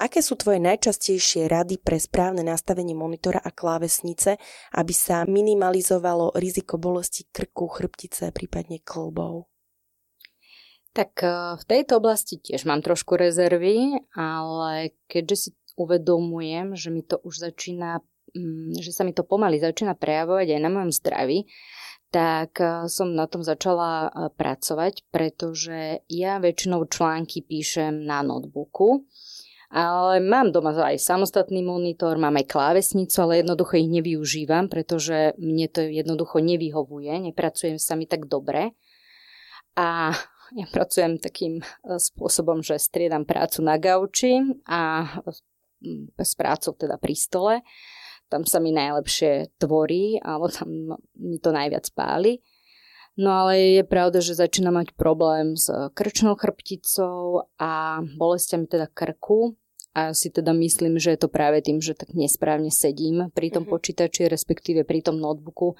Aké 0.00 0.24
sú 0.24 0.36
tvoje 0.40 0.60
najčastejšie 0.64 1.44
rady 1.44 1.76
pre 1.76 2.00
správne 2.00 2.40
nastavenie 2.40 2.96
monitora 2.96 3.40
a 3.40 3.52
klávesnice, 3.52 4.40
aby 4.72 4.94
sa 4.96 5.28
minimalizovalo 5.28 6.32
riziko 6.40 6.80
bolesti 6.80 7.28
krku, 7.28 7.68
chrbtice, 7.68 8.32
prípadne 8.32 8.80
klbov? 8.80 9.52
Tak 10.92 11.24
e, 11.24 11.28
v 11.56 11.64
tejto 11.68 12.00
oblasti 12.00 12.40
tiež 12.40 12.68
mám 12.68 12.84
trošku 12.84 13.16
rezervy, 13.16 13.96
ale 14.12 14.96
keďže 15.08 15.36
si 15.36 15.50
uvedomujem, 15.76 16.76
že 16.76 16.92
mi 16.92 17.00
to 17.00 17.16
už 17.20 17.48
začína, 17.48 18.04
že 18.80 18.90
sa 18.92 19.04
mi 19.04 19.12
to 19.12 19.24
pomaly 19.24 19.60
začína 19.60 19.96
prejavovať 19.96 20.56
aj 20.56 20.60
na 20.60 20.70
mojom 20.72 20.92
zdraví, 20.92 21.44
tak 22.12 22.60
e, 22.60 22.88
som 22.92 23.12
na 23.12 23.24
tom 23.28 23.40
začala 23.40 24.08
e, 24.08 24.10
pracovať, 24.32 25.08
pretože 25.08 26.04
ja 26.08 26.40
väčšinou 26.40 26.88
články 26.88 27.44
píšem 27.44 28.04
na 28.04 28.20
notebooku 28.20 29.04
ale 29.72 30.20
mám 30.20 30.52
doma 30.52 30.76
aj 30.76 31.00
samostatný 31.00 31.64
monitor, 31.64 32.20
mám 32.20 32.36
aj 32.36 32.44
klávesnicu, 32.44 33.16
ale 33.24 33.40
jednoducho 33.40 33.80
ich 33.80 33.88
nevyužívam, 33.88 34.68
pretože 34.68 35.32
mne 35.40 35.64
to 35.72 35.80
jednoducho 35.88 36.44
nevyhovuje, 36.44 37.32
nepracujem 37.32 37.80
sa 37.80 37.96
mi 37.96 38.04
tak 38.04 38.28
dobre. 38.28 38.76
A 39.80 40.12
ja 40.60 40.66
pracujem 40.68 41.16
takým 41.16 41.64
e, 41.64 41.96
spôsobom, 41.96 42.60
že 42.60 42.76
striedam 42.76 43.24
prácu 43.24 43.64
na 43.64 43.80
gauči 43.80 44.44
a 44.68 45.08
s 46.20 46.32
prácou 46.36 46.76
teda 46.76 47.00
pri 47.00 47.16
stole. 47.16 47.54
Tam 48.32 48.48
sa 48.48 48.64
mi 48.64 48.72
najlepšie 48.72 49.60
tvorí, 49.60 50.16
alebo 50.24 50.48
tam 50.48 50.96
mi 51.20 51.36
to 51.36 51.52
najviac 51.52 51.84
páli. 51.92 52.40
No 53.12 53.44
ale 53.44 53.76
je 53.76 53.84
pravda, 53.84 54.24
že 54.24 54.40
začína 54.40 54.72
mať 54.72 54.96
problém 54.96 55.52
s 55.52 55.68
krčnou 55.92 56.32
chrbticou 56.32 57.44
a 57.60 58.00
bolestiami 58.00 58.64
teda 58.64 58.88
krku. 58.88 59.52
A 59.92 60.16
si 60.16 60.32
teda 60.32 60.56
myslím, 60.56 60.96
že 60.96 61.12
je 61.12 61.20
to 61.20 61.28
práve 61.28 61.60
tým, 61.60 61.76
že 61.76 61.92
tak 61.92 62.16
nesprávne 62.16 62.72
sedím 62.72 63.28
pri 63.36 63.52
tom 63.52 63.68
mm-hmm. 63.68 63.76
počítači, 63.76 64.24
respektíve 64.24 64.88
pri 64.88 65.04
tom 65.04 65.20
notebooku. 65.20 65.76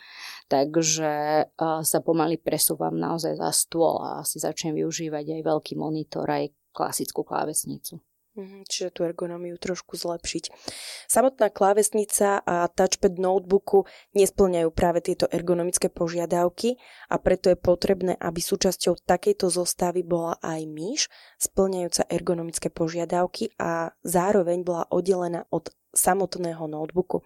Takže 0.52 1.12
uh, 1.48 1.80
sa 1.80 1.98
pomaly 2.04 2.36
presúvam 2.36 2.92
naozaj 2.92 3.40
za 3.40 3.48
stôl 3.56 4.04
a 4.04 4.20
si 4.28 4.36
začnem 4.36 4.76
využívať 4.76 5.40
aj 5.40 5.40
veľký 5.48 5.80
monitor, 5.80 6.28
aj 6.28 6.52
klasickú 6.76 7.24
klávesnicu. 7.24 8.04
Mhm, 8.32 8.64
čiže 8.64 8.96
tú 8.96 9.04
ergonómiu 9.04 9.60
trošku 9.60 10.00
zlepšiť. 10.00 10.56
Samotná 11.04 11.52
klávesnica 11.52 12.40
a 12.40 12.64
touchpad 12.64 13.20
notebooku 13.20 13.84
nesplňajú 14.16 14.72
práve 14.72 15.04
tieto 15.04 15.28
ergonomické 15.28 15.92
požiadavky 15.92 16.80
a 17.12 17.20
preto 17.20 17.52
je 17.52 17.60
potrebné, 17.60 18.16
aby 18.16 18.40
súčasťou 18.40 19.04
takejto 19.04 19.52
zostavy 19.52 20.00
bola 20.00 20.40
aj 20.40 20.64
myš, 20.64 21.12
splňajúca 21.36 22.08
ergonomické 22.08 22.72
požiadavky 22.72 23.52
a 23.60 23.92
zároveň 24.00 24.64
bola 24.64 24.88
oddelená 24.88 25.44
od 25.52 25.68
samotného 25.92 26.64
notebooku. 26.64 27.20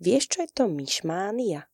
Vieš, 0.00 0.24
čo 0.32 0.38
je 0.48 0.50
to 0.56 0.64
myšmánia? 0.72 1.68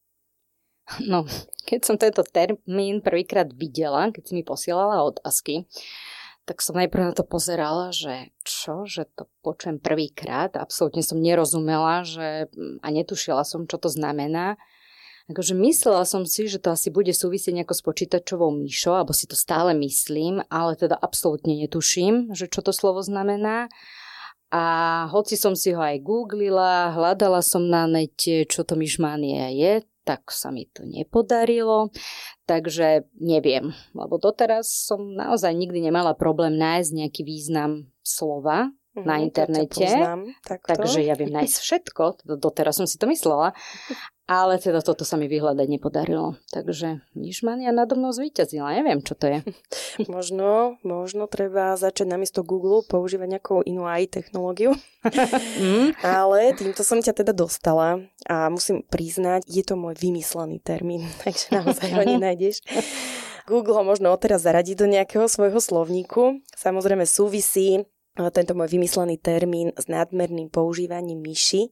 No, 1.07 1.23
keď 1.63 1.81
som 1.87 1.95
tento 1.99 2.27
termín 2.27 2.99
prvýkrát 2.99 3.47
videla, 3.55 4.11
keď 4.11 4.23
si 4.27 4.33
mi 4.35 4.43
posielala 4.43 5.07
otázky, 5.07 5.71
tak 6.47 6.63
som 6.63 6.79
najprv 6.79 7.11
na 7.11 7.15
to 7.15 7.27
pozerala, 7.27 7.91
že 7.91 8.31
čo, 8.47 8.87
že 8.87 9.11
to 9.19 9.27
počujem 9.43 9.83
prvýkrát. 9.83 10.55
Absolútne 10.55 11.03
som 11.03 11.19
nerozumela, 11.19 12.07
že 12.07 12.47
a 12.81 12.89
netušila 12.95 13.43
som, 13.43 13.67
čo 13.67 13.83
to 13.83 13.91
znamená. 13.91 14.55
Akože 15.27 15.59
myslela 15.59 16.07
som 16.07 16.23
si, 16.23 16.47
že 16.47 16.63
to 16.63 16.71
asi 16.71 16.95
bude 16.95 17.11
súvisieť 17.11 17.51
nejako 17.51 17.75
s 17.75 17.83
počítačovou 17.83 18.55
myšou, 18.63 18.95
alebo 18.95 19.11
si 19.11 19.27
to 19.27 19.35
stále 19.35 19.75
myslím, 19.75 20.39
ale 20.47 20.79
teda 20.79 20.95
absolútne 20.95 21.51
netuším, 21.59 22.31
že 22.31 22.47
čo 22.47 22.63
to 22.63 22.71
slovo 22.71 23.03
znamená. 23.03 23.67
A 24.55 24.65
hoci 25.11 25.35
som 25.35 25.59
si 25.59 25.75
ho 25.75 25.83
aj 25.83 25.99
googlila, 25.99 26.95
hľadala 26.95 27.43
som 27.43 27.67
na 27.67 27.91
nete, 27.91 28.47
čo 28.47 28.63
to 28.63 28.79
myšmania 28.79 29.51
je, 29.51 29.73
tak 30.07 30.31
sa 30.31 30.55
mi 30.55 30.71
to 30.71 30.87
nepodarilo, 30.87 31.91
takže 32.47 33.11
neviem, 33.19 33.75
lebo 33.91 34.23
doteraz 34.23 34.71
som 34.71 35.03
naozaj 35.03 35.51
nikdy 35.51 35.91
nemala 35.91 36.15
problém 36.15 36.55
nájsť 36.55 36.91
nejaký 36.95 37.23
význam 37.27 37.91
slova 38.07 38.71
na 39.05 39.21
internete. 39.21 39.85
Poznám, 39.85 40.33
takže 40.47 41.05
ja 41.05 41.13
viem 41.19 41.29
nájsť 41.29 41.57
všetko, 41.61 42.03
doteraz 42.41 42.81
som 42.81 42.89
si 42.89 42.97
to 42.97 43.05
myslela, 43.11 43.53
ale 44.27 44.57
teda 44.57 44.81
toto 44.81 45.05
sa 45.05 45.21
mi 45.21 45.29
vyhľadať 45.29 45.67
nepodarilo. 45.69 46.41
Takže 46.49 47.05
Myšmania 47.13 47.71
nado 47.77 47.95
mnou 47.95 48.11
zvíťazila. 48.11 48.75
Neviem, 48.75 49.05
čo 49.05 49.15
to 49.15 49.29
je. 49.29 49.39
možno, 50.15 50.81
možno 50.81 51.29
treba 51.29 51.77
začať 51.77 52.09
namiesto 52.09 52.41
Google 52.41 52.83
používať 52.87 53.39
nejakú 53.39 53.55
inú 53.63 53.85
AI 53.85 54.09
technológiu. 54.09 54.73
mm. 55.61 56.01
Ale 56.01 56.57
týmto 56.57 56.81
som 56.83 56.99
ťa 56.99 57.23
teda 57.23 57.37
dostala 57.37 58.01
a 58.27 58.49
musím 58.49 58.83
priznať, 58.83 59.45
je 59.47 59.63
to 59.63 59.79
môj 59.79 59.95
vymyslený 60.01 60.59
termín, 60.65 61.05
takže 61.23 61.53
naozaj 61.53 61.93
ho 61.93 62.03
nenájdeš. 62.03 62.65
Google 63.47 63.79
ho 63.79 63.87
možno 63.87 64.11
odteraz 64.11 64.43
zaradiť 64.43 64.75
do 64.75 64.91
nejakého 64.91 65.31
svojho 65.31 65.63
slovníku. 65.63 66.43
Samozrejme 66.59 67.07
súvisí 67.07 67.87
tento 68.33 68.57
môj 68.57 68.73
vymyslený 68.73 69.21
termín 69.21 69.77
s 69.77 69.87
nadmerným 69.93 70.49
používaním 70.49 71.21
myši. 71.21 71.69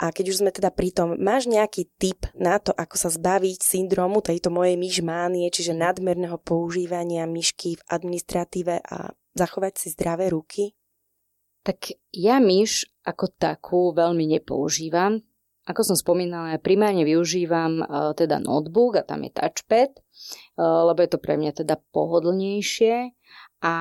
A 0.00 0.12
keď 0.12 0.32
už 0.32 0.36
sme 0.44 0.52
teda 0.52 0.72
pri 0.72 0.92
tom, 0.92 1.16
máš 1.16 1.44
nejaký 1.48 1.88
tip 2.00 2.24
na 2.36 2.56
to, 2.56 2.72
ako 2.72 2.96
sa 2.96 3.08
zbaviť 3.12 3.60
syndromu 3.60 4.24
tejto 4.24 4.48
mojej 4.48 4.76
myšmánie, 4.80 5.48
čiže 5.52 5.76
nadmerného 5.76 6.40
používania 6.40 7.28
myšky 7.28 7.76
v 7.76 7.86
administratíve 7.88 8.80
a 8.80 9.12
zachovať 9.36 9.72
si 9.76 9.88
zdravé 9.92 10.32
ruky? 10.32 10.72
Tak 11.60 11.92
ja 12.16 12.40
myš 12.40 12.88
ako 13.04 13.28
takú 13.36 13.92
veľmi 13.92 14.24
nepoužívam. 14.40 15.20
Ako 15.68 15.84
som 15.84 15.96
spomínala, 15.96 16.56
ja 16.56 16.60
primárne 16.60 17.04
využívam 17.04 17.84
uh, 17.84 18.16
teda 18.16 18.40
notebook 18.40 18.96
a 18.96 19.04
tam 19.04 19.28
je 19.28 19.30
touchpad, 19.36 19.92
uh, 19.92 20.88
lebo 20.88 21.04
je 21.04 21.10
to 21.12 21.20
pre 21.20 21.36
mňa 21.36 21.52
teda 21.60 21.76
pohodlnejšie 21.92 23.12
a 23.60 23.74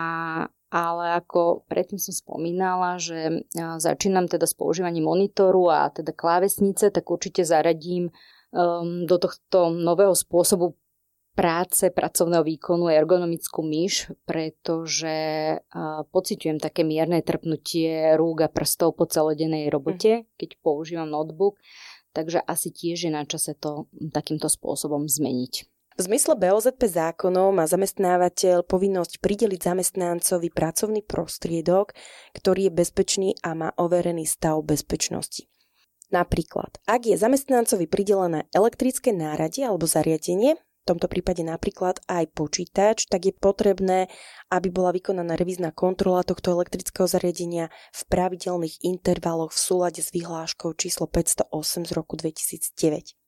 ale 0.70 1.18
ako 1.18 1.66
predtým 1.66 1.98
som 1.98 2.14
spomínala, 2.14 3.02
že 3.02 3.42
začínam 3.82 4.30
teda 4.30 4.46
s 4.46 4.54
používaním 4.54 5.10
monitoru 5.10 5.70
a 5.74 5.90
teda 5.90 6.14
klávesnice, 6.14 6.94
tak 6.94 7.10
určite 7.10 7.42
zaradím 7.42 8.14
um, 8.54 9.10
do 9.10 9.18
tohto 9.18 9.74
nového 9.74 10.14
spôsobu 10.14 10.78
práce, 11.34 11.90
pracovného 11.90 12.46
výkonu 12.46 12.92
ergonomickú 12.92 13.66
myš, 13.66 14.14
pretože 14.28 15.18
uh, 15.58 16.04
pociťujem 16.12 16.62
také 16.62 16.86
mierne 16.86 17.24
trpnutie 17.24 18.14
rúk 18.20 18.46
a 18.46 18.50
prstov 18.52 18.94
po 18.94 19.10
celodennej 19.10 19.72
robote, 19.74 20.22
mm. 20.22 20.26
keď 20.38 20.50
používam 20.62 21.10
notebook, 21.10 21.58
takže 22.14 22.44
asi 22.44 22.70
tiež 22.70 23.08
je 23.08 23.12
na 23.14 23.24
čase 23.26 23.56
to 23.56 23.88
takýmto 24.12 24.52
spôsobom 24.52 25.08
zmeniť. 25.08 25.79
V 26.00 26.08
zmysle 26.08 26.40
BOZP 26.40 26.88
zákonov 26.88 27.52
má 27.52 27.68
zamestnávateľ 27.68 28.64
povinnosť 28.64 29.20
prideliť 29.20 29.60
zamestnancovi 29.60 30.48
pracovný 30.48 31.04
prostriedok, 31.04 31.92
ktorý 32.32 32.72
je 32.72 32.78
bezpečný 32.80 33.30
a 33.44 33.52
má 33.52 33.76
overený 33.76 34.24
stav 34.24 34.64
bezpečnosti. 34.64 35.52
Napríklad, 36.08 36.80
ak 36.88 37.04
je 37.04 37.20
zamestnancovi 37.20 37.92
pridelené 37.92 38.48
elektrické 38.56 39.12
náradie 39.12 39.68
alebo 39.68 39.92
zariadenie, 39.92 40.56
v 40.56 40.86
tomto 40.88 41.12
prípade 41.12 41.44
napríklad 41.44 42.00
aj 42.08 42.32
počítač, 42.32 43.12
tak 43.12 43.28
je 43.28 43.36
potrebné, 43.36 44.08
aby 44.56 44.72
bola 44.72 44.96
vykonaná 44.96 45.36
revízna 45.36 45.76
kontrola 45.76 46.24
tohto 46.24 46.56
elektrického 46.56 47.12
zariadenia 47.12 47.68
v 47.92 48.02
pravidelných 48.08 48.88
intervaloch 48.88 49.52
v 49.52 49.60
súlade 49.60 50.00
s 50.00 50.16
vyhláškou 50.16 50.80
číslo 50.80 51.12
508 51.12 51.52
z 51.84 51.92
roku 51.92 52.16
2009. 52.16 53.20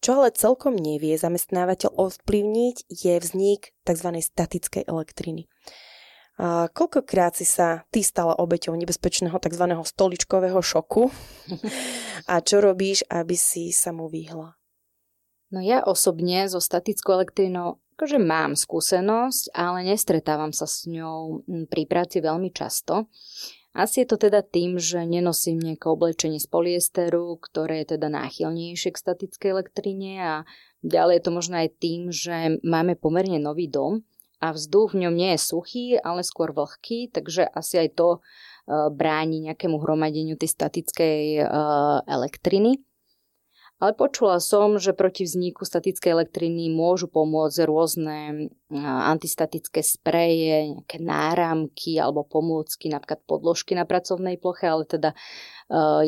Čo 0.00 0.22
ale 0.22 0.36
celkom 0.36 0.76
nevie 0.76 1.16
zamestnávateľ 1.16 1.92
ovplyvniť 1.96 2.76
je 2.88 3.14
vznik 3.20 3.72
tzv. 3.82 4.08
statickej 4.20 4.84
elektriny. 4.86 5.48
A 6.36 6.68
koľkokrát 6.68 7.32
si 7.32 7.48
sa 7.48 7.88
ty 7.88 8.04
stala 8.04 8.36
obeťou 8.36 8.76
nebezpečného 8.76 9.40
tzv. 9.40 9.64
stoličkového 9.72 10.60
šoku 10.60 11.08
a 12.32 12.34
čo 12.44 12.60
robíš, 12.60 13.08
aby 13.08 13.32
si 13.32 13.72
sa 13.72 13.96
mu 13.96 14.12
vyhla? 14.12 14.52
No 15.48 15.64
ja 15.64 15.80
osobne 15.80 16.44
so 16.50 16.60
statickou 16.60 17.16
elektrínou 17.16 17.80
akože 17.96 18.20
mám 18.20 18.52
skúsenosť, 18.60 19.56
ale 19.56 19.88
nestretávam 19.88 20.52
sa 20.52 20.68
s 20.68 20.84
ňou 20.84 21.48
pri 21.72 21.88
práci 21.88 22.20
veľmi 22.20 22.52
často. 22.52 23.08
Asi 23.76 24.02
je 24.02 24.08
to 24.08 24.16
teda 24.16 24.40
tým, 24.40 24.80
že 24.80 25.04
nenosím 25.04 25.60
nejaké 25.60 25.84
oblečenie 25.92 26.40
z 26.40 26.48
polyesteru, 26.48 27.36
ktoré 27.36 27.84
je 27.84 28.00
teda 28.00 28.08
náchylnejšie 28.08 28.88
k 28.88 29.02
statickej 29.04 29.48
elektrine 29.52 30.10
a 30.16 30.34
ďalej 30.80 31.20
je 31.20 31.24
to 31.28 31.30
možno 31.36 31.60
aj 31.60 31.68
tým, 31.76 32.08
že 32.08 32.56
máme 32.64 32.96
pomerne 32.96 33.36
nový 33.36 33.68
dom 33.68 34.00
a 34.40 34.56
vzduch 34.56 34.96
v 34.96 35.04
ňom 35.04 35.12
nie 35.12 35.36
je 35.36 35.44
suchý, 35.44 35.84
ale 36.00 36.24
skôr 36.24 36.56
vlhký, 36.56 37.12
takže 37.12 37.44
asi 37.52 37.84
aj 37.84 37.88
to 38.00 38.08
uh, 38.16 38.88
bráni 38.88 39.44
nejakému 39.52 39.76
hromadeniu 39.76 40.40
tej 40.40 40.56
statickej 40.56 41.44
uh, 41.44 42.00
elektriny. 42.08 42.80
Ale 43.76 43.92
počula 43.92 44.40
som, 44.40 44.80
že 44.80 44.96
proti 44.96 45.28
vzniku 45.28 45.68
statickej 45.68 46.08
elektriny 46.08 46.72
môžu 46.72 47.12
pomôcť 47.12 47.68
rôzne 47.68 48.48
antistatické 48.72 49.84
spreje, 49.84 50.72
nejaké 50.72 50.96
náramky 50.96 52.00
alebo 52.00 52.24
pomôcky, 52.24 52.88
napríklad 52.88 53.20
podložky 53.28 53.76
na 53.76 53.84
pracovnej 53.84 54.40
ploche, 54.40 54.64
ale 54.64 54.88
teda 54.88 55.12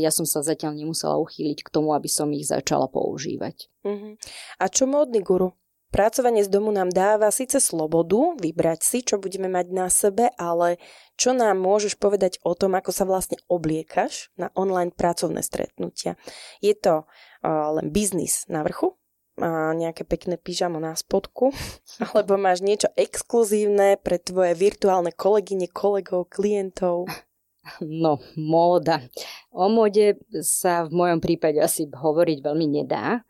ja 0.00 0.08
som 0.08 0.24
sa 0.24 0.40
zatiaľ 0.40 0.80
nemusela 0.80 1.20
uchýliť 1.20 1.60
k 1.60 1.68
tomu, 1.68 1.92
aby 1.92 2.08
som 2.08 2.32
ich 2.32 2.48
začala 2.48 2.88
používať. 2.88 3.68
Uh-huh. 3.84 4.16
A 4.56 4.64
čo 4.72 4.88
módny 4.88 5.20
guru? 5.20 5.52
Pracovanie 5.88 6.44
z 6.44 6.52
domu 6.52 6.68
nám 6.68 6.92
dáva 6.92 7.32
síce 7.32 7.64
slobodu 7.64 8.36
vybrať 8.36 8.80
si, 8.84 8.98
čo 9.00 9.16
budeme 9.16 9.48
mať 9.48 9.66
na 9.72 9.88
sebe, 9.88 10.28
ale 10.36 10.76
čo 11.16 11.32
nám 11.32 11.56
môžeš 11.56 11.96
povedať 11.96 12.36
o 12.44 12.52
tom, 12.52 12.76
ako 12.76 12.92
sa 12.92 13.08
vlastne 13.08 13.40
obliekaš 13.48 14.28
na 14.36 14.52
online 14.52 14.92
pracovné 14.92 15.40
stretnutia? 15.40 16.20
Je 16.60 16.76
to 16.76 17.08
uh, 17.08 17.72
len 17.80 17.88
biznis 17.88 18.44
na 18.52 18.60
vrchu, 18.60 19.00
a 19.38 19.70
nejaké 19.70 20.02
pekné 20.02 20.34
pyžamo 20.34 20.82
na 20.82 20.92
spodku, 20.92 21.54
alebo 22.12 22.36
máš 22.36 22.60
niečo 22.60 22.90
exkluzívne 22.98 23.96
pre 23.96 24.20
tvoje 24.20 24.52
virtuálne 24.58 25.14
kolegyne, 25.14 25.70
kolegov, 25.70 26.28
klientov? 26.28 27.08
No, 27.80 28.20
móda. 28.36 29.04
O 29.52 29.68
móde 29.68 30.16
sa 30.40 30.88
v 30.88 30.92
mojom 31.04 31.20
prípade 31.20 31.60
asi 31.60 31.84
hovoriť 31.84 32.38
veľmi 32.40 32.66
nedá, 32.80 33.20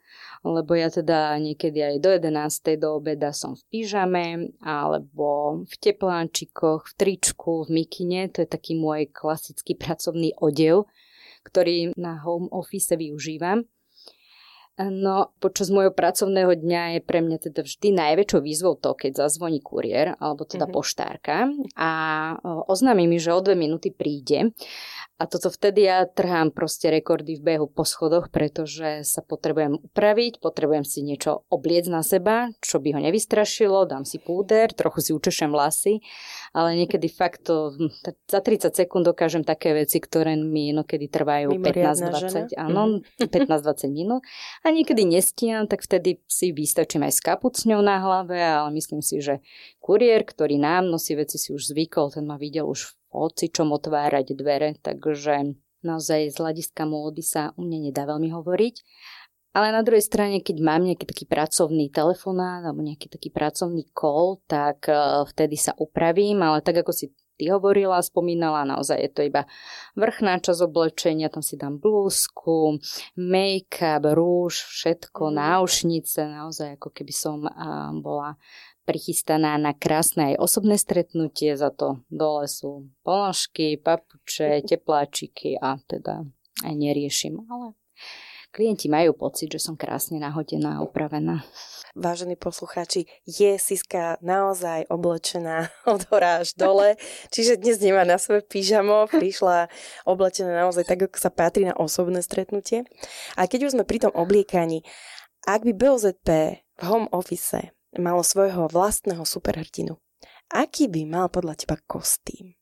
lebo 0.47 0.75
ja 0.75 0.89
teda 0.91 1.35
niekedy 1.39 1.83
aj 1.83 1.97
do 1.99 2.11
11. 2.15 2.79
do 2.79 2.99
obeda 2.99 3.35
som 3.35 3.59
v 3.59 3.63
pyžame, 3.71 4.55
alebo 4.63 5.63
v 5.67 5.75
tepláčikoch, 5.79 6.87
v 6.89 6.93
tričku, 6.95 7.67
v 7.67 7.83
mikine, 7.83 8.31
to 8.31 8.43
je 8.45 8.49
taký 8.49 8.79
môj 8.79 9.11
klasický 9.11 9.75
pracovný 9.75 10.35
odev, 10.39 10.87
ktorý 11.47 11.97
na 11.97 12.21
home 12.23 12.51
office 12.53 12.95
využívam. 12.95 13.67
No, 14.79 15.35
počas 15.43 15.75
môjho 15.75 15.91
pracovného 15.91 16.55
dňa 16.55 16.83
je 16.95 17.01
pre 17.03 17.19
mňa 17.19 17.51
teda 17.51 17.67
vždy 17.67 17.99
najväčšou 17.99 18.39
výzvou 18.39 18.79
to, 18.79 18.95
keď 18.95 19.27
zazvoní 19.27 19.59
kuriér, 19.59 20.15
alebo 20.23 20.47
teda 20.47 20.71
mm-hmm. 20.71 20.79
poštárka 20.79 21.51
a 21.75 21.91
oznámi 22.71 23.11
mi, 23.11 23.19
že 23.19 23.35
o 23.35 23.43
dve 23.43 23.59
minúty 23.59 23.91
príde 23.91 24.55
a 25.19 25.27
toto 25.27 25.51
vtedy 25.51 25.91
ja 25.91 26.07
trhám 26.07 26.55
proste 26.55 26.95
rekordy 26.95 27.35
v 27.35 27.43
behu 27.43 27.67
po 27.67 27.83
schodoch, 27.83 28.31
pretože 28.31 29.03
sa 29.03 29.19
potrebujem 29.19 29.75
upraviť, 29.75 30.39
potrebujem 30.39 30.87
si 30.87 31.03
niečo 31.03 31.43
obliec 31.51 31.91
na 31.91 32.07
seba, 32.07 32.55
čo 32.63 32.79
by 32.79 32.95
ho 32.95 33.01
nevystrašilo, 33.03 33.91
dám 33.91 34.07
si 34.07 34.23
púder, 34.23 34.71
trochu 34.71 35.03
si 35.03 35.11
učešem 35.11 35.51
vlasy, 35.51 36.07
ale 36.55 36.79
niekedy 36.79 37.11
fakt 37.11 37.51
to, 37.51 37.75
za 38.31 38.39
30 38.39 38.71
sekúnd 38.71 39.11
dokážem 39.11 39.43
také 39.43 39.75
veci, 39.75 39.99
ktoré 39.99 40.39
mi 40.39 40.71
inokedy 40.71 41.11
trvajú 41.11 41.51
15-20, 41.67 42.55
áno, 42.55 43.03
15-20 43.19 43.91
minút. 43.91 44.23
A 44.63 44.71
niekedy 44.71 45.03
nestíham, 45.03 45.67
tak 45.67 45.83
vtedy 45.83 46.23
si 46.31 46.55
vystačím 46.55 47.03
aj 47.03 47.19
s 47.19 47.21
kapucňou 47.27 47.83
na 47.83 47.99
hlave, 47.99 48.39
ale 48.39 48.71
myslím 48.79 49.03
si, 49.03 49.19
že 49.19 49.43
kuriér, 49.83 50.23
ktorý 50.23 50.63
nám 50.63 50.87
nosí 50.87 51.19
veci, 51.19 51.43
si 51.43 51.51
už 51.51 51.75
zvykol, 51.75 52.15
ten 52.15 52.23
ma 52.23 52.39
videl 52.39 52.71
už 52.71 52.98
čom 53.53 53.75
otvárať 53.75 54.37
dvere, 54.37 54.77
takže 54.81 55.57
naozaj 55.83 56.33
z 56.33 56.37
hľadiska 56.37 56.85
módy 56.85 57.23
sa 57.25 57.57
u 57.57 57.65
mne 57.65 57.91
nedá 57.91 58.07
veľmi 58.07 58.31
hovoriť. 58.35 58.77
Ale 59.57 59.73
na 59.73 59.83
druhej 59.83 60.05
strane, 60.05 60.45
keď 60.45 60.61
mám 60.61 60.85
nejaký 60.85 61.09
taký 61.09 61.25
pracovný 61.25 61.89
telefonát 61.89 62.63
alebo 62.63 62.85
nejaký 62.85 63.09
taký 63.09 63.33
pracovný 63.33 63.89
call, 63.97 64.39
tak 64.45 64.87
uh, 64.87 65.25
vtedy 65.25 65.57
sa 65.57 65.73
upravím, 65.81 66.45
ale 66.45 66.61
tak 66.61 66.85
ako 66.85 66.93
si 66.93 67.11
ty 67.39 67.49
hovorila, 67.49 68.03
spomínala, 68.03 68.67
naozaj 68.67 68.99
je 68.99 69.11
to 69.15 69.23
iba 69.23 69.47
vrchná 69.95 70.43
časť 70.43 70.67
oblečenia, 70.67 71.31
tam 71.31 71.41
si 71.41 71.55
dám 71.55 71.79
blúzku, 71.79 72.83
make-up, 73.15 74.03
rúž, 74.11 74.67
všetko, 74.67 75.31
mm. 75.31 75.35
náušnice, 75.39 76.21
naozaj 76.27 76.69
ako 76.77 76.91
keby 76.91 77.15
som 77.15 77.47
bola 78.03 78.35
prichystaná 78.89 79.61
na 79.61 79.77
krásne 79.77 80.33
aj 80.33 80.41
osobné 80.41 80.81
stretnutie, 80.81 81.53
za 81.61 81.69
to 81.69 82.01
dole 82.09 82.49
sú 82.49 82.89
ponožky, 83.05 83.77
papuče, 83.77 84.61
tepláčiky 84.73 85.61
a 85.61 85.77
teda 85.85 86.25
aj 86.65 86.73
neriešim, 86.73 87.37
ale 87.53 87.77
klienti 88.49 88.89
majú 88.89 89.13
pocit, 89.13 89.53
že 89.53 89.61
som 89.61 89.77
krásne 89.77 90.17
nahodená 90.17 90.81
a 90.81 90.83
upravená. 90.83 91.45
Vážení 91.93 92.41
poslucháči, 92.41 93.05
je 93.29 93.61
Siska 93.61 94.17
naozaj 94.25 94.89
oblečená 94.89 95.69
od 95.93 96.09
hora 96.09 96.41
až 96.41 96.57
dole, 96.57 96.97
čiže 97.29 97.61
dnes 97.61 97.77
nemá 97.85 98.09
na 98.09 98.17
sebe 98.17 98.41
pyžamo, 98.41 99.05
prišla 99.13 99.69
oblečená 100.09 100.65
naozaj 100.65 100.89
tak, 100.89 101.13
ako 101.13 101.19
sa 101.21 101.29
patrí 101.29 101.69
na 101.69 101.77
osobné 101.77 102.25
stretnutie. 102.25 102.89
A 103.37 103.45
keď 103.45 103.69
už 103.69 103.75
sme 103.77 103.85
pri 103.85 104.09
tom 104.09 104.13
obliekaní, 104.17 104.81
ak 105.45 105.65
by 105.65 105.73
BOZP 105.77 106.29
v 106.79 106.83
home 106.85 107.09
office 107.13 107.78
malo 107.97 108.21
svojho 108.21 108.69
vlastného 108.69 109.25
superhrdinu. 109.25 109.97
Aký 110.49 110.89
by 110.89 111.05
mal 111.09 111.27
podľa 111.33 111.61
teba 111.61 111.77
kostým? 111.89 112.57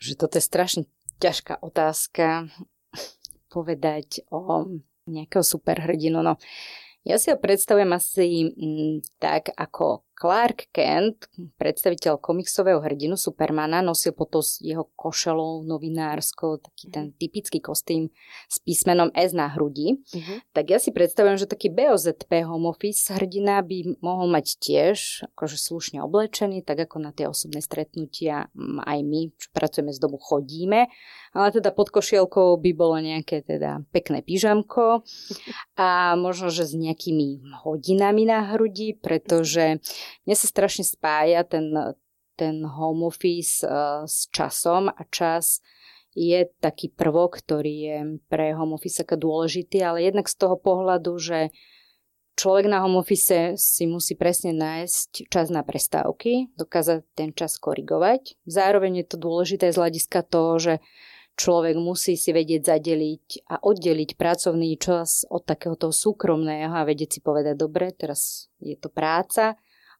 Že 0.00 0.12
toto 0.16 0.34
je 0.40 0.44
strašne 0.44 0.82
ťažká 1.18 1.60
otázka 1.60 2.48
povedať 3.54 4.24
o 4.32 4.68
nejakého 5.08 5.44
superhrdinu. 5.44 6.20
No, 6.20 6.36
ja 7.04 7.16
si 7.16 7.32
ho 7.32 7.36
predstavujem 7.40 7.90
asi 7.96 8.52
m, 8.52 8.52
mm, 8.52 8.96
tak 9.16 9.52
ako 9.56 10.04
Clark 10.18 10.74
Kent, 10.74 11.30
predstaviteľ 11.62 12.18
komiksového 12.18 12.82
hrdinu 12.82 13.14
Supermana, 13.14 13.78
nosil 13.86 14.10
potom 14.10 14.42
s 14.42 14.58
jeho 14.58 14.90
košelou 14.98 15.62
novinárskou 15.62 16.58
taký 16.58 16.90
ten 16.90 17.14
mhm. 17.14 17.22
typický 17.22 17.62
kostým 17.62 18.10
s 18.50 18.58
písmenom 18.58 19.14
S 19.14 19.30
na 19.30 19.46
hrudi. 19.54 20.02
Uh-huh. 20.02 20.42
Tak 20.50 20.74
ja 20.74 20.82
si 20.82 20.90
predstavujem, 20.90 21.38
že 21.38 21.46
taký 21.46 21.70
BOZP 21.70 22.42
home 22.42 22.66
office 22.66 23.14
hrdina 23.14 23.62
by 23.62 24.02
mohol 24.02 24.26
mať 24.26 24.58
tiež 24.58 24.98
akože 25.38 25.54
slušne 25.54 26.02
oblečený, 26.02 26.66
tak 26.66 26.90
ako 26.90 26.98
na 26.98 27.14
tie 27.14 27.30
osobné 27.30 27.62
stretnutia 27.62 28.50
aj 28.82 28.98
my, 29.06 29.30
čo 29.38 29.54
pracujeme 29.54 29.94
z 29.94 30.02
domu, 30.02 30.18
chodíme. 30.18 30.90
Ale 31.36 31.48
teda 31.54 31.70
pod 31.70 31.94
košielkou 31.94 32.58
by 32.58 32.70
bolo 32.74 32.98
nejaké 32.98 33.46
teda 33.46 33.86
pekné 33.94 34.26
pyžamko 34.26 35.06
a 35.78 36.18
možno, 36.18 36.50
že 36.50 36.66
s 36.66 36.74
nejakými 36.74 37.54
hodinami 37.62 38.26
na 38.26 38.50
hrudi, 38.50 38.98
pretože 38.98 39.78
mne 40.26 40.36
sa 40.36 40.46
strašne 40.46 40.84
spája 40.84 41.44
ten, 41.44 41.72
ten 42.38 42.62
home 42.64 43.08
office 43.08 43.64
uh, 43.64 44.04
s 44.08 44.28
časom 44.30 44.88
a 44.88 45.02
čas 45.08 45.60
je 46.18 46.50
taký 46.58 46.90
prvok, 46.90 47.38
ktorý 47.38 47.74
je 47.78 47.98
pre 48.26 48.50
home 48.56 48.74
office 48.74 49.06
dôležitý, 49.06 49.84
ale 49.86 50.08
jednak 50.08 50.26
z 50.26 50.36
toho 50.40 50.58
pohľadu, 50.58 51.14
že 51.20 51.54
človek 52.38 52.66
na 52.70 52.82
home 52.82 53.02
office 53.02 53.54
si 53.58 53.84
musí 53.86 54.18
presne 54.18 54.54
nájsť 54.54 55.30
čas 55.30 55.50
na 55.50 55.66
prestávky, 55.66 56.54
dokázať 56.54 57.06
ten 57.18 57.30
čas 57.34 57.58
korigovať. 57.58 58.38
Zároveň 58.46 59.02
je 59.02 59.06
to 59.10 59.16
dôležité 59.18 59.74
z 59.74 59.78
hľadiska 59.78 60.22
toho, 60.26 60.58
že 60.58 60.74
človek 61.38 61.78
musí 61.78 62.18
si 62.18 62.34
vedieť 62.34 62.78
zadeliť 62.78 63.26
a 63.46 63.62
oddeliť 63.62 64.18
pracovný 64.18 64.74
čas 64.74 65.22
od 65.30 65.46
takéhoto 65.46 65.94
súkromného 65.94 66.74
a 66.74 66.86
vedieť 66.86 67.18
si 67.18 67.20
povedať, 67.22 67.54
dobre, 67.54 67.94
teraz 67.94 68.50
je 68.58 68.74
to 68.74 68.90
práca, 68.90 69.54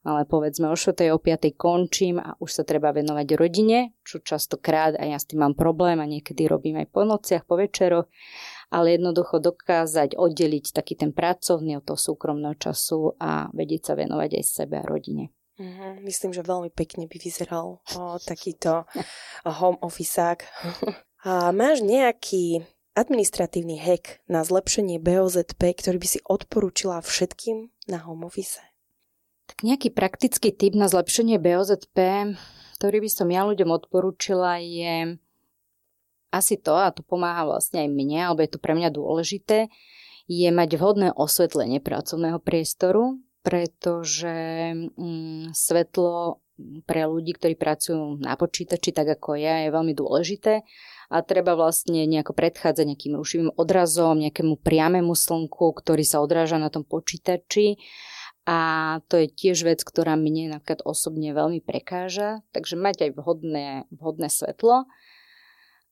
ale 0.09 0.25
povedzme 0.25 0.73
o 0.73 0.75
4. 0.75 1.13
o 1.13 1.21
5. 1.21 1.53
končím 1.53 2.17
a 2.17 2.33
už 2.41 2.49
sa 2.49 2.63
treba 2.65 2.89
venovať 2.89 3.27
rodine, 3.37 3.93
čo 4.01 4.17
častokrát 4.17 4.97
aj 4.97 5.07
ja 5.13 5.19
s 5.21 5.29
tým 5.29 5.45
mám 5.45 5.53
problém 5.53 6.01
a 6.01 6.09
niekedy 6.09 6.49
robím 6.49 6.81
aj 6.81 6.89
po 6.89 7.05
nociach, 7.05 7.45
po 7.45 7.61
večeroch, 7.61 8.09
ale 8.73 8.97
jednoducho 8.97 9.37
dokázať 9.37 10.17
oddeliť 10.17 10.73
taký 10.73 10.97
ten 10.97 11.13
pracovný 11.13 11.77
od 11.77 11.85
toho 11.85 12.01
súkromného 12.01 12.57
času 12.57 13.13
a 13.21 13.53
vedieť 13.53 13.93
sa 13.93 13.93
venovať 13.93 14.41
aj 14.41 14.43
sebe 14.49 14.81
a 14.81 14.89
rodine. 14.89 15.29
Mm-hmm. 15.61 15.91
Myslím, 16.01 16.31
že 16.33 16.41
veľmi 16.41 16.73
pekne 16.73 17.05
by 17.05 17.17
vyzeral 17.21 17.77
o, 17.77 18.17
takýto 18.17 18.89
home 19.61 19.77
officeák. 19.85 20.41
a 21.29 21.53
máš 21.53 21.85
nejaký 21.85 22.65
administratívny 22.97 23.77
hack 23.77 24.25
na 24.25 24.41
zlepšenie 24.41 24.97
BOZP, 24.97 25.61
ktorý 25.77 25.97
by 26.01 26.07
si 26.07 26.19
odporúčila 26.25 26.97
všetkým 27.03 27.69
na 27.91 28.01
home 28.01 28.25
office? 28.25 28.68
Tak 29.49 29.65
nejaký 29.65 29.89
praktický 29.89 30.53
tip 30.53 30.77
na 30.77 30.85
zlepšenie 30.85 31.41
BOZP, 31.41 31.97
ktorý 32.77 32.97
by 33.01 33.09
som 33.09 33.27
ja 33.33 33.41
ľuďom 33.49 33.73
odporúčila, 33.73 34.61
je 34.61 35.17
asi 36.29 36.55
to, 36.61 36.77
a 36.77 36.93
to 36.93 37.01
pomáha 37.01 37.49
vlastne 37.49 37.81
aj 37.81 37.89
mne, 37.89 38.19
alebo 38.29 38.45
je 38.45 38.53
to 38.53 38.61
pre 38.61 38.77
mňa 38.77 38.93
dôležité, 38.93 39.73
je 40.29 40.49
mať 40.53 40.77
vhodné 40.77 41.09
osvetlenie 41.17 41.81
pracovného 41.81 42.37
priestoru, 42.37 43.17
pretože 43.41 44.37
mm, 44.93 45.57
svetlo 45.57 46.37
pre 46.85 47.09
ľudí, 47.09 47.33
ktorí 47.33 47.57
pracujú 47.57 48.21
na 48.21 48.37
počítači, 48.37 48.93
tak 48.93 49.17
ako 49.17 49.39
ja, 49.39 49.65
je 49.65 49.73
veľmi 49.73 49.97
dôležité. 49.97 50.61
A 51.09 51.25
treba 51.25 51.57
vlastne 51.57 52.05
nejako 52.05 52.37
predchádzať 52.37 52.85
nejakým 52.85 53.17
rušivým 53.17 53.49
odrazom, 53.57 54.21
nejakému 54.21 54.61
priamému 54.61 55.17
slnku, 55.17 55.73
ktorý 55.73 56.05
sa 56.05 56.21
odráža 56.21 56.61
na 56.61 56.69
tom 56.69 56.85
počítači 56.85 57.81
a 58.47 58.59
to 59.11 59.19
je 59.19 59.27
tiež 59.27 59.67
vec, 59.67 59.79
ktorá 59.83 60.15
mne 60.15 60.57
napríklad 60.57 60.81
osobne 60.87 61.35
veľmi 61.35 61.61
prekáža, 61.61 62.41
takže 62.55 62.79
mať 62.79 63.09
aj 63.09 63.11
vhodné, 63.19 63.67
vhodné 63.93 64.27
svetlo. 64.31 64.89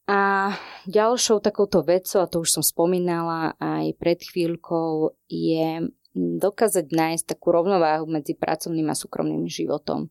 A 0.07 0.55
ďalšou 0.87 1.43
takouto 1.43 1.83
vecou, 1.83 2.23
a 2.23 2.31
to 2.31 2.39
už 2.39 2.59
som 2.59 2.63
spomínala 2.63 3.59
aj 3.59 3.91
pred 3.99 4.23
chvíľkou, 4.23 5.19
je 5.27 5.91
dokázať 6.17 6.89
nájsť 6.89 7.25
takú 7.37 7.53
rovnováhu 7.53 8.09
medzi 8.09 8.33
pracovným 8.33 8.89
a 8.89 8.95
súkromným 8.97 9.45
životom. 9.45 10.09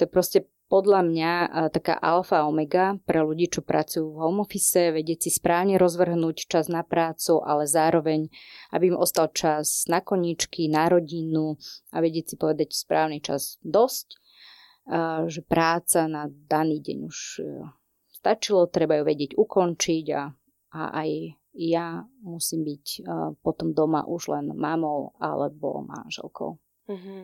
To 0.00 0.08
je 0.08 0.16
proste 0.16 0.48
podľa 0.72 1.04
mňa 1.04 1.32
taká 1.76 1.98
alfa 1.98 2.48
omega 2.48 2.96
pre 3.04 3.20
ľudí, 3.20 3.52
čo 3.52 3.60
pracujú 3.60 4.16
v 4.16 4.20
home 4.22 4.40
office, 4.46 4.94
vedieť 4.94 5.28
si 5.28 5.30
správne 5.34 5.76
rozvrhnúť 5.76 6.48
čas 6.48 6.72
na 6.72 6.80
prácu, 6.80 7.42
ale 7.44 7.68
zároveň, 7.68 8.32
aby 8.72 8.94
im 8.94 8.96
ostal 8.96 9.28
čas 9.34 9.84
na 9.92 10.00
koničky, 10.00 10.72
na 10.72 10.88
rodinu 10.88 11.60
a 11.92 12.00
vedieť 12.00 12.32
si 12.32 12.34
povedať 12.40 12.72
správny 12.72 13.20
čas 13.20 13.60
dosť, 13.60 14.16
že 15.26 15.44
práca 15.44 16.08
na 16.08 16.30
daný 16.30 16.80
deň 16.80 16.98
už 17.04 17.18
e, 17.38 17.62
stačilo, 18.10 18.72
treba 18.72 18.98
ju 18.98 19.04
vedieť 19.04 19.36
ukončiť 19.36 20.04
a, 20.16 20.22
a 20.74 20.80
aj 21.04 21.10
ja 21.60 22.02
musím 22.24 22.64
byť 22.64 22.86
potom 23.42 23.74
doma 23.74 24.06
už 24.06 24.32
len 24.32 24.54
mamou 24.54 25.12
alebo 25.18 25.82
manželkou. 25.82 26.56
Mm-hmm. 26.88 27.22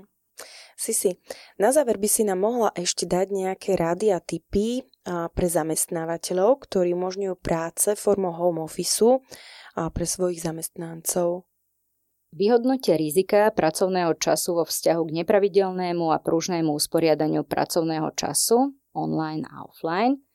Sisi, 0.77 1.17
na 1.57 1.73
záver 1.73 1.97
by 1.97 2.09
si 2.11 2.23
nám 2.29 2.45
mohla 2.45 2.69
ešte 2.77 3.09
dať 3.09 3.33
nejaké 3.33 3.81
rady 3.81 4.13
a 4.13 4.21
tipy 4.21 4.85
pre 5.07 5.49
zamestnávateľov, 5.49 6.69
ktorí 6.69 6.93
umožňujú 6.93 7.35
práce 7.41 7.97
formou 7.97 8.37
home 8.37 8.61
office 8.61 9.25
pre 9.73 10.05
svojich 10.05 10.45
zamestnancov. 10.45 11.49
Vyhodnote 12.37 12.93
rizika 13.01 13.49
pracovného 13.49 14.13
času 14.21 14.61
vo 14.61 14.65
vzťahu 14.69 15.03
k 15.09 15.15
nepravidelnému 15.25 16.13
a 16.13 16.21
pružnému 16.21 16.69
usporiadaniu 16.77 17.49
pracovného 17.49 18.13
času 18.13 18.77
online 18.93 19.49
a 19.49 19.65
offline. 19.65 20.26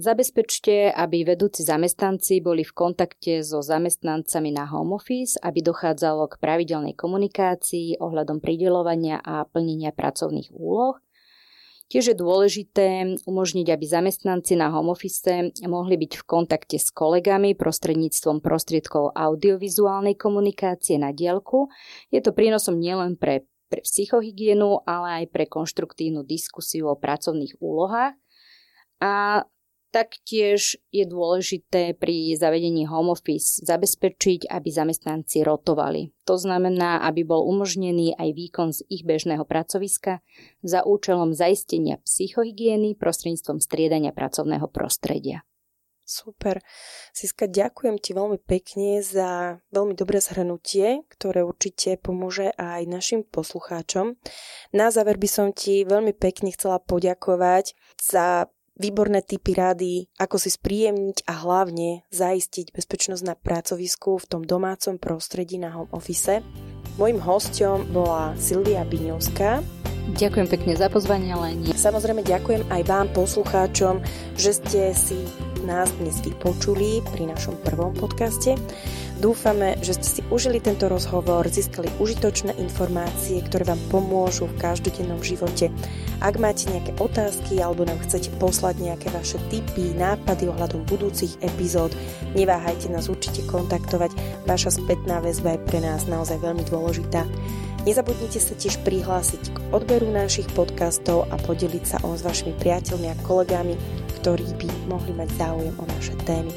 Zabezpečte, 0.00 0.96
aby 0.96 1.28
vedúci 1.28 1.60
zamestnanci 1.60 2.40
boli 2.40 2.64
v 2.64 2.72
kontakte 2.72 3.44
so 3.44 3.60
zamestnancami 3.60 4.48
na 4.48 4.64
home 4.64 4.96
office, 4.96 5.36
aby 5.44 5.60
dochádzalo 5.60 6.24
k 6.24 6.40
pravidelnej 6.40 6.96
komunikácii 6.96 8.00
ohľadom 8.00 8.40
pridelovania 8.40 9.20
a 9.20 9.44
plnenia 9.44 9.92
pracovných 9.92 10.56
úloh. 10.56 10.96
Tiež 11.92 12.14
je 12.14 12.16
dôležité 12.16 13.12
umožniť, 13.28 13.66
aby 13.68 13.84
zamestnanci 13.84 14.56
na 14.56 14.72
home 14.72 14.88
office 14.88 15.52
mohli 15.68 16.00
byť 16.00 16.12
v 16.16 16.24
kontakte 16.24 16.80
s 16.80 16.88
kolegami 16.88 17.52
prostredníctvom 17.52 18.40
prostriedkov 18.40 19.12
audiovizuálnej 19.12 20.16
komunikácie 20.16 20.96
na 20.96 21.12
dielku. 21.12 21.68
Je 22.08 22.24
to 22.24 22.32
prínosom 22.32 22.80
nielen 22.80 23.20
pre, 23.20 23.44
pre 23.68 23.84
psychohygienu, 23.84 24.80
ale 24.88 25.08
aj 25.20 25.24
pre 25.28 25.44
konštruktívnu 25.44 26.24
diskusiu 26.24 26.88
o 26.88 26.96
pracovných 26.96 27.60
úlohách. 27.60 28.16
A 29.04 29.44
Taktiež 29.90 30.78
je 30.94 31.02
dôležité 31.02 31.98
pri 31.98 32.38
zavedení 32.38 32.86
home 32.86 33.10
office 33.10 33.58
zabezpečiť, 33.66 34.46
aby 34.46 34.70
zamestnanci 34.70 35.42
rotovali. 35.42 36.14
To 36.30 36.38
znamená, 36.38 37.02
aby 37.10 37.26
bol 37.26 37.42
umožnený 37.42 38.14
aj 38.14 38.30
výkon 38.30 38.70
z 38.70 38.86
ich 38.86 39.02
bežného 39.02 39.42
pracoviska 39.42 40.22
za 40.62 40.86
účelom 40.86 41.34
zaistenia 41.34 41.98
psychohygieny 42.06 42.94
prostredníctvom 42.94 43.58
striedania 43.58 44.14
pracovného 44.14 44.70
prostredia. 44.70 45.42
Super. 46.10 46.58
Siska, 47.14 47.46
ďakujem 47.46 48.02
ti 48.02 48.14
veľmi 48.18 48.42
pekne 48.42 48.98
za 48.98 49.62
veľmi 49.70 49.94
dobré 49.94 50.18
zhrnutie, 50.18 51.06
ktoré 51.06 51.46
určite 51.46 52.02
pomôže 52.02 52.50
aj 52.58 52.82
našim 52.90 53.22
poslucháčom. 53.22 54.18
Na 54.74 54.90
záver 54.90 55.22
by 55.22 55.28
som 55.30 55.46
ti 55.54 55.86
veľmi 55.86 56.10
pekne 56.14 56.50
chcela 56.50 56.82
poďakovať 56.82 57.78
za 57.94 58.50
výborné 58.80 59.20
typy 59.20 59.52
rady, 59.52 60.08
ako 60.16 60.40
si 60.40 60.48
spríjemniť 60.48 61.28
a 61.28 61.44
hlavne 61.44 62.08
zaistiť 62.08 62.72
bezpečnosť 62.72 63.22
na 63.28 63.36
pracovisku 63.36 64.16
v 64.16 64.26
tom 64.26 64.42
domácom 64.42 64.96
prostredí 64.96 65.60
na 65.60 65.76
home 65.76 65.92
office. 65.92 66.40
Mojím 66.96 67.20
hostom 67.20 67.84
bola 67.92 68.32
Silvia 68.40 68.88
Biňovská. 68.88 69.60
Ďakujem 70.16 70.48
pekne 70.48 70.74
za 70.74 70.88
pozvanie, 70.88 71.36
Leni. 71.36 71.70
Samozrejme 71.76 72.24
ďakujem 72.24 72.66
aj 72.72 72.82
vám, 72.88 73.06
poslucháčom, 73.12 74.00
že 74.34 74.56
ste 74.56 74.82
si 74.96 75.20
nás 75.62 75.92
dnes 76.00 76.18
vypočuli 76.24 77.04
pri 77.12 77.28
našom 77.28 77.54
prvom 77.62 77.92
podcaste. 77.92 78.56
Dúfame, 79.20 79.76
že 79.84 80.00
ste 80.00 80.08
si 80.08 80.22
užili 80.32 80.64
tento 80.64 80.88
rozhovor, 80.88 81.44
získali 81.44 81.92
užitočné 82.00 82.56
informácie, 82.56 83.44
ktoré 83.44 83.68
vám 83.68 83.76
pomôžu 83.92 84.48
v 84.48 84.56
každodennom 84.56 85.20
živote. 85.20 85.68
Ak 86.24 86.40
máte 86.40 86.72
nejaké 86.72 86.96
otázky 86.96 87.60
alebo 87.60 87.84
nám 87.84 88.00
chcete 88.00 88.32
poslať 88.40 88.80
nejaké 88.80 89.12
vaše 89.12 89.36
tipy, 89.52 89.92
nápady 89.92 90.48
ohľadom 90.48 90.88
budúcich 90.88 91.36
epizód, 91.44 91.92
neváhajte 92.32 92.88
nás 92.88 93.12
určite 93.12 93.44
kontaktovať. 93.44 94.16
Vaša 94.48 94.80
spätná 94.80 95.20
väzba 95.20 95.60
je 95.60 95.68
pre 95.68 95.84
nás 95.84 96.08
naozaj 96.08 96.40
veľmi 96.40 96.64
dôležitá. 96.72 97.28
Nezabudnite 97.84 98.40
sa 98.40 98.56
tiež 98.56 98.80
prihlásiť 98.88 99.42
k 99.52 99.56
odberu 99.76 100.08
našich 100.08 100.48
podcastov 100.56 101.28
a 101.28 101.36
podeliť 101.36 101.84
sa 101.84 101.96
o 102.08 102.16
s 102.16 102.24
vašimi 102.24 102.56
priateľmi 102.56 103.12
a 103.12 103.20
kolegami, 103.20 103.76
ktorí 104.20 104.48
by 104.56 104.68
mohli 104.88 105.12
mať 105.12 105.28
záujem 105.36 105.76
o 105.76 105.84
naše 105.84 106.16
témy. 106.24 106.52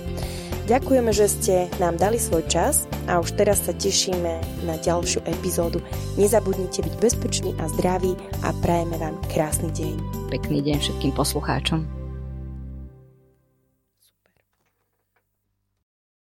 Ďakujeme, 0.63 1.11
že 1.11 1.27
ste 1.27 1.55
nám 1.75 1.99
dali 1.99 2.15
svoj 2.15 2.47
čas 2.47 2.87
a 3.11 3.19
už 3.19 3.35
teraz 3.35 3.67
sa 3.67 3.75
tešíme 3.75 4.63
na 4.63 4.79
ďalšiu 4.79 5.19
epizódu. 5.27 5.83
Nezabudnite 6.15 6.87
byť 6.87 6.93
bezpeční 7.03 7.51
a 7.59 7.67
zdraví 7.67 8.15
a 8.47 8.55
prajeme 8.63 8.95
vám 8.95 9.19
krásny 9.27 9.67
deň. 9.75 9.95
Pekný 10.31 10.63
deň 10.63 10.77
všetkým 10.79 11.11
poslucháčom. 11.19 12.02